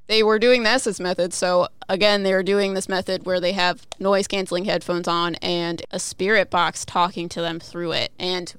[0.07, 1.33] they were doing the Estes method.
[1.33, 5.83] So again, they were doing this method where they have noise canceling headphones on and
[5.91, 8.13] a spirit box talking to them through it.
[8.19, 8.55] And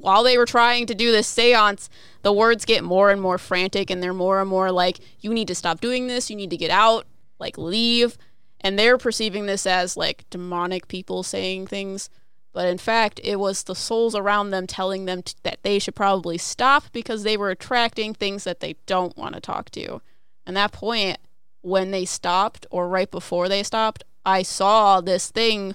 [0.00, 1.88] while they were trying to do this seance,
[2.22, 5.48] the words get more and more frantic and they're more and more like, you need
[5.48, 7.06] to stop doing this, you need to get out,
[7.38, 8.18] like leave.
[8.60, 12.10] And they're perceiving this as like demonic people saying things.
[12.52, 15.94] But in fact, it was the souls around them telling them t- that they should
[15.94, 20.00] probably stop because they were attracting things that they don't want to talk to.
[20.46, 21.18] And that point,
[21.60, 25.74] when they stopped, or right before they stopped, I saw this thing,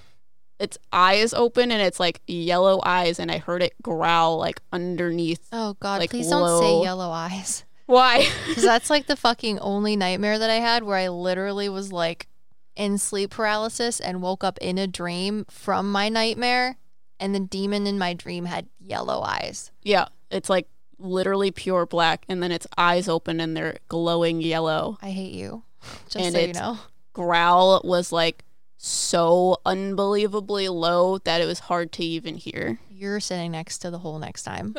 [0.61, 5.47] its eyes open and it's like yellow eyes, and I heard it growl like underneath.
[5.51, 7.65] Oh god, Like, please don't say yellow eyes.
[7.87, 8.27] Why?
[8.53, 12.27] Cuz that's like the fucking only nightmare that I had where I literally was like
[12.75, 16.77] in sleep paralysis and woke up in a dream from my nightmare
[17.19, 19.71] and the demon in my dream had yellow eyes.
[19.83, 24.97] yeah, it's like literally pure black, and then its eyes open and they're glowing yellow.
[25.01, 25.63] I hate you.
[26.09, 26.77] Just And so you know.
[27.13, 28.43] Growl was like
[28.83, 32.79] so unbelievably low that it was hard to even hear.
[32.89, 34.75] You're sitting next to the hole next time.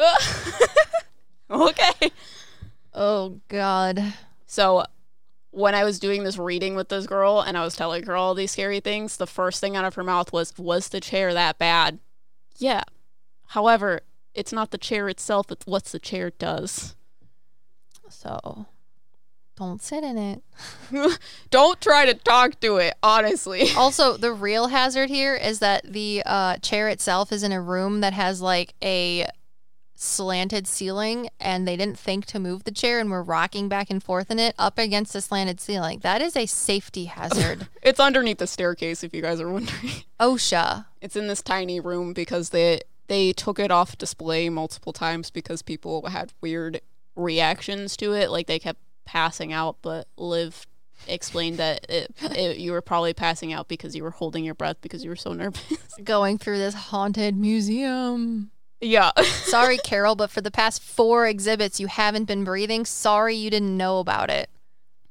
[1.51, 2.11] okay.
[2.93, 4.03] Oh god.
[4.45, 4.83] So
[5.53, 8.35] when I was doing this reading with this girl and I was telling her all
[8.35, 11.59] these scary things, the first thing out of her mouth was, Was the chair that
[11.59, 12.01] bad?
[12.59, 12.83] Yeah.
[13.49, 14.01] However,
[14.35, 16.97] it's not the chair itself, it's what the chair does.
[18.09, 18.67] So
[19.63, 20.43] don't sit in it.
[21.51, 23.69] Don't try to talk to it, honestly.
[23.77, 28.01] Also, the real hazard here is that the uh, chair itself is in a room
[28.01, 29.27] that has like a
[29.95, 34.03] slanted ceiling, and they didn't think to move the chair, and we're rocking back and
[34.03, 36.01] forth in it up against a slanted ceiling.
[36.03, 37.69] That is a safety hazard.
[37.83, 39.91] It's underneath the staircase, if you guys are wondering.
[40.21, 40.87] OSHA.
[41.01, 45.63] It's in this tiny room because they they took it off display multiple times because
[45.63, 46.81] people had weird
[47.17, 48.31] reactions to it.
[48.31, 50.67] Like they kept passing out, but Liv
[51.09, 54.77] explained that it, it, you were probably passing out because you were holding your breath
[54.81, 55.63] because you were so nervous.
[56.05, 58.51] Going through this haunted museum.
[58.81, 59.11] yeah.
[59.23, 62.85] Sorry, Carol, but for the past four exhibits, you haven't been breathing.
[62.85, 64.49] Sorry you didn't know about it.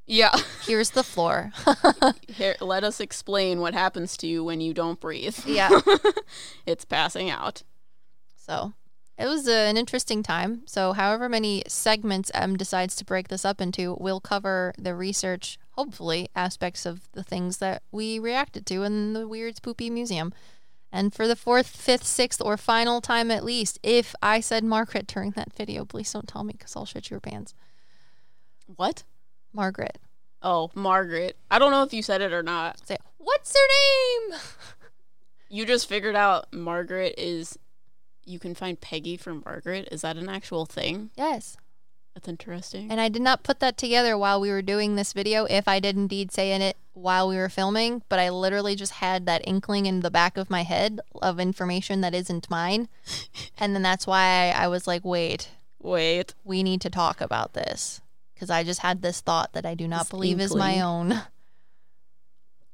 [0.07, 0.35] Yeah.
[0.65, 1.51] Here's the floor.
[2.27, 5.37] Here, let us explain what happens to you when you don't breathe.
[5.45, 5.69] yeah.
[6.65, 7.63] It's passing out.
[8.35, 8.73] So
[9.18, 10.64] it was uh, an interesting time.
[10.66, 15.57] So, however many segments Em decides to break this up into, we'll cover the research,
[15.72, 20.34] hopefully, aspects of the things that we reacted to in the weird, spoopy museum.
[20.91, 25.07] And for the fourth, fifth, sixth, or final time at least, if I said Margaret
[25.07, 27.53] during that video, please don't tell me because I'll shit your pants.
[28.76, 29.03] What?
[29.53, 29.99] Margaret.
[30.41, 31.38] Oh, Margaret.
[31.49, 32.86] I don't know if you said it or not.
[32.88, 34.39] Say, what's her name?
[35.53, 37.59] You just figured out Margaret is.
[38.26, 39.89] You can find Peggy for Margaret.
[39.91, 41.09] Is that an actual thing?
[41.15, 41.57] Yes.
[42.13, 42.91] That's interesting.
[42.91, 45.80] And I did not put that together while we were doing this video, if I
[45.80, 49.41] did indeed say in it while we were filming, but I literally just had that
[49.47, 52.89] inkling in the back of my head of information that isn't mine.
[53.57, 55.49] and then that's why I was like, wait,
[55.80, 56.34] Wait.
[56.43, 58.01] we need to talk about this.
[58.34, 61.22] Because I just had this thought that I do not This believe is my own.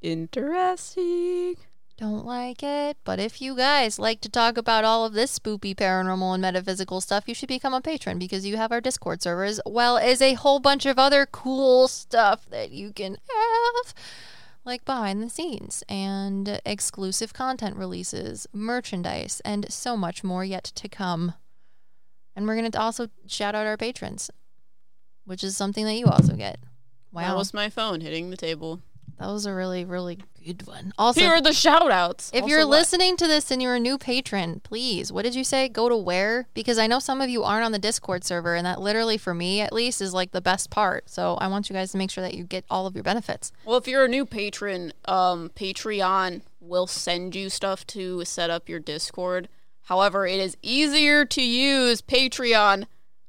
[0.01, 1.57] Interesting.
[1.97, 2.97] Don't like it.
[3.03, 7.01] But if you guys like to talk about all of this spoopy paranormal and metaphysical
[7.01, 10.21] stuff, you should become a patron because you have our Discord server as well as
[10.21, 13.95] a whole bunch of other cool stuff that you can have.
[14.63, 20.87] Like behind the scenes and exclusive content releases, merchandise, and so much more yet to
[20.87, 21.33] come.
[22.35, 24.29] And we're going to also shout out our patrons,
[25.25, 26.59] which is something that you also get.
[27.11, 27.29] Wow.
[27.29, 28.81] That was my phone hitting the table.
[29.19, 30.93] That was a really, really good one.
[30.97, 32.29] Also, Here are the shout outs.
[32.33, 35.67] if you're listening to this and you're a new patron, please, what did you say?
[35.67, 36.47] Go to where?
[36.53, 39.33] Because I know some of you aren't on the Discord server, and that literally, for
[39.33, 41.09] me at least, is like the best part.
[41.09, 43.51] So I want you guys to make sure that you get all of your benefits.
[43.65, 48.69] Well, if you're a new patron, um, Patreon will send you stuff to set up
[48.69, 49.49] your Discord.
[49.83, 52.85] However, it is easier to use Patreon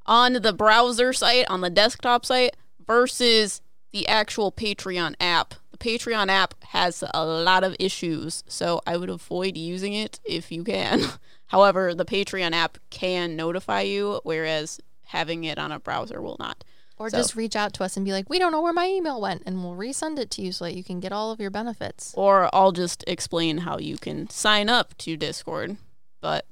[0.07, 3.61] on the browser site, on the desktop site, versus
[3.93, 5.55] the actual Patreon app.
[5.81, 10.65] Patreon app has a lot of issues, so I would avoid using it if you
[10.65, 11.03] can.
[11.47, 16.65] However, the Patreon app can notify you, whereas having it on a browser will not.
[16.99, 18.87] Or So- just reach out to us and be like, we don't know where my
[18.89, 21.41] email went, and we'll resend it to you so that you can get all of
[21.41, 22.13] your benefits.
[22.17, 25.77] or I'll just explain how you can sign up to Discord.
[26.21, 26.45] But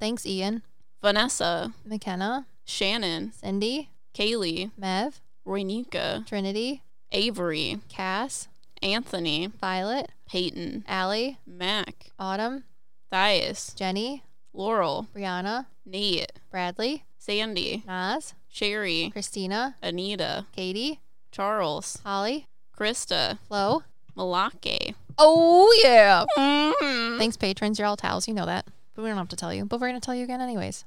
[0.00, 0.62] Thanks, Ian,
[1.02, 6.82] Vanessa, McKenna, Shannon, Cindy, Kaylee, Mev, Roynika, Trinity,
[7.12, 8.48] Avery, Cass,
[8.82, 12.64] Anthony, Violet, Peyton, Allie, Mac, Autumn,
[13.12, 21.00] Thias, Jenny, Laurel, Brianna, Nate, Bradley, Sandy, Naz, Sherry, Christina, Anita, Katie,
[21.30, 22.46] Charles, Holly,
[22.76, 23.82] Krista, Flo.
[24.16, 24.94] Malake.
[25.18, 26.24] Oh yeah.
[26.38, 27.18] Mhm.
[27.18, 27.78] Thanks, patrons.
[27.78, 28.26] You're all towels.
[28.26, 28.66] You know that.
[28.94, 29.66] But we don't have to tell you.
[29.66, 30.84] But we're gonna tell you again anyways.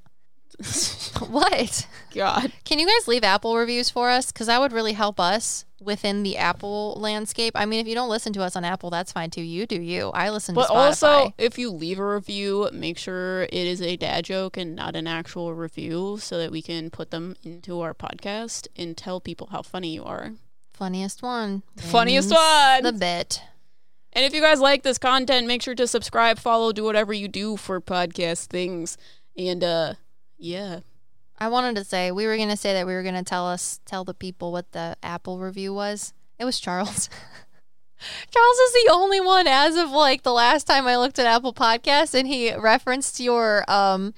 [1.29, 1.87] what?
[2.13, 2.51] God.
[2.65, 4.31] Can you guys leave Apple reviews for us?
[4.31, 7.53] Because that would really help us within the Apple landscape.
[7.55, 9.41] I mean, if you don't listen to us on Apple, that's fine too.
[9.41, 10.09] You do you.
[10.09, 10.75] I listen But to Spotify.
[10.75, 14.95] also, if you leave a review, make sure it is a dad joke and not
[14.95, 19.47] an actual review so that we can put them into our podcast and tell people
[19.51, 20.31] how funny you are.
[20.73, 21.63] funniest one.
[21.77, 22.83] Funniest one.
[22.83, 23.41] The bit.
[24.13, 27.27] And if you guys like this content, make sure to subscribe, follow, do whatever you
[27.27, 28.97] do for podcast things.
[29.37, 29.93] And uh
[30.37, 30.79] yeah.
[31.39, 34.03] I wanted to say we were gonna say that we were gonna tell us tell
[34.03, 36.13] the people what the Apple review was.
[36.37, 37.09] It was Charles.
[38.31, 41.53] Charles is the only one as of like the last time I looked at Apple
[41.53, 44.13] Podcasts and he referenced your um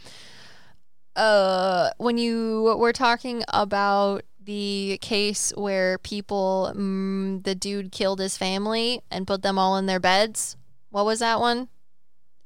[1.16, 8.38] uh when you were talking about the case where people mm, the dude killed his
[8.38, 10.58] family and put them all in their beds.
[10.90, 11.70] What was that one?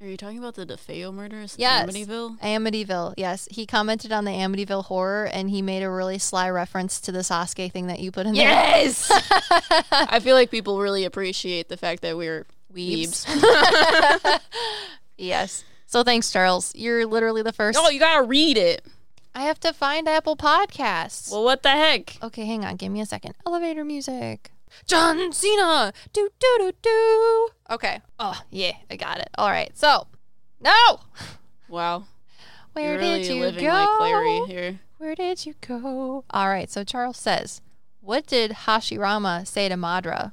[0.01, 1.87] Are you talking about the DeFeo murders Yes.
[1.87, 2.39] in Amityville?
[2.41, 3.47] Amityville, yes.
[3.49, 7.19] He commented on the Amityville horror and he made a really sly reference to the
[7.19, 9.07] Sasuke thing that you put in Yes!
[9.07, 9.21] there.
[9.29, 9.83] Yes!
[9.91, 13.25] I feel like people really appreciate the fact that we're Weebs.
[15.17, 15.63] yes.
[15.85, 16.73] So thanks, Charles.
[16.75, 17.79] You're literally the first.
[17.81, 18.85] oh, you gotta read it.
[19.33, 21.31] I have to find Apple Podcasts.
[21.31, 22.17] Well, what the heck?
[22.21, 22.75] okay, hang on.
[22.75, 23.35] Give me a second.
[23.47, 24.51] Elevator music.
[24.87, 25.93] John Cena.
[26.13, 27.47] Do, do, do, do.
[27.69, 28.01] Okay.
[28.19, 28.73] Oh, yeah.
[28.89, 29.29] I got it.
[29.37, 29.75] All right.
[29.77, 30.07] So,
[30.61, 30.99] no.
[31.67, 32.05] Wow.
[32.73, 33.97] Where really did you go?
[33.99, 34.77] like.
[34.97, 36.23] Where did you go?
[36.29, 36.69] All right.
[36.69, 37.61] So Charles says,
[38.01, 40.31] What did Hashirama say to Madara?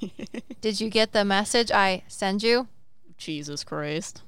[0.60, 2.68] did you get the message I send you?
[3.16, 4.22] Jesus Christ.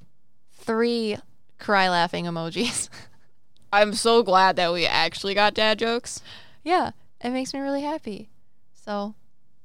[0.53, 1.19] Three
[1.59, 2.89] cry laughing emojis.
[3.73, 6.23] I'm so glad that we actually got dad jokes.
[6.65, 6.93] yeah.
[7.21, 8.29] It makes me really happy.
[8.75, 9.15] So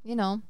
[0.03, 0.41] you know,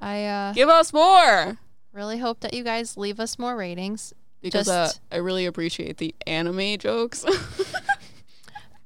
[0.00, 1.58] I uh, Give us more
[1.92, 4.12] really hope that you guys leave us more ratings.
[4.40, 7.24] because Just- uh, I really appreciate the anime jokes.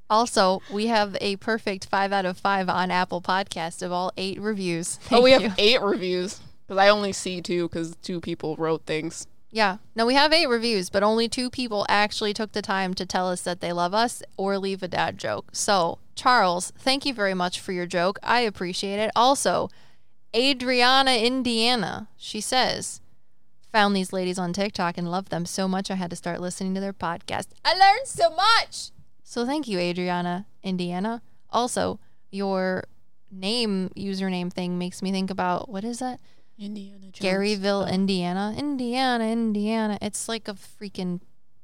[0.07, 4.39] Also, we have a perfect five out of five on Apple Podcast of all eight
[4.39, 4.99] reviews.
[5.11, 8.85] oh, we Thank have eight reviews because I only see two because two people wrote
[8.85, 9.25] things.
[9.49, 9.77] Yeah.
[9.95, 13.27] No, we have eight reviews, but only two people actually took the time to tell
[13.29, 15.47] us that they love us or leave a dad joke.
[15.53, 18.19] So, Charles, thank you very much for your joke.
[18.21, 19.09] I appreciate it.
[19.15, 19.69] Also,
[20.35, 22.99] Adriana Indiana, she says,
[23.71, 26.75] found these ladies on TikTok and loved them so much I had to start listening
[26.75, 27.47] to their podcast.
[27.63, 28.91] I learned so much.
[29.23, 31.21] So, thank you, Adriana Indiana.
[31.51, 31.99] Also,
[32.31, 32.83] your
[33.31, 36.19] name username thing makes me think about what is that?
[36.59, 37.19] Indiana Jones.
[37.19, 37.93] Garyville, oh.
[37.93, 38.53] Indiana.
[38.57, 39.97] Indiana, Indiana.
[40.01, 41.21] It's like a freaking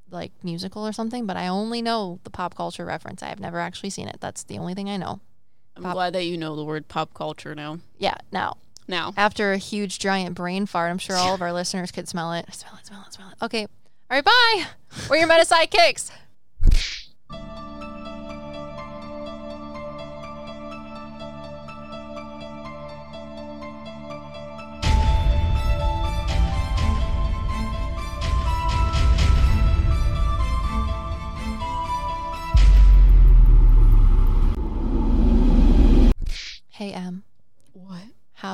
[0.09, 3.23] like musical or something, but I only know the pop culture reference.
[3.23, 4.17] I have never actually seen it.
[4.19, 5.21] That's the only thing I know.
[5.75, 7.79] I'm glad that you know the word pop culture now.
[7.97, 8.57] Yeah, now,
[8.87, 12.33] Now, after a huge giant brain fart, I'm sure all of our listeners could smell
[12.33, 12.53] it.
[12.53, 13.43] Smell it, smell it, smell it.
[13.43, 13.61] Okay.
[13.63, 13.67] All
[14.17, 14.65] right, bye.
[15.09, 16.11] We're your meta sidekicks.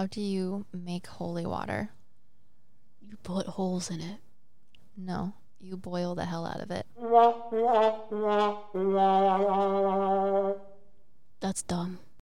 [0.08, 1.90] Do you make holy water?
[3.02, 4.20] You put holes in it.
[4.96, 6.86] No, you boil the hell out of it.
[11.40, 12.00] That's dumb.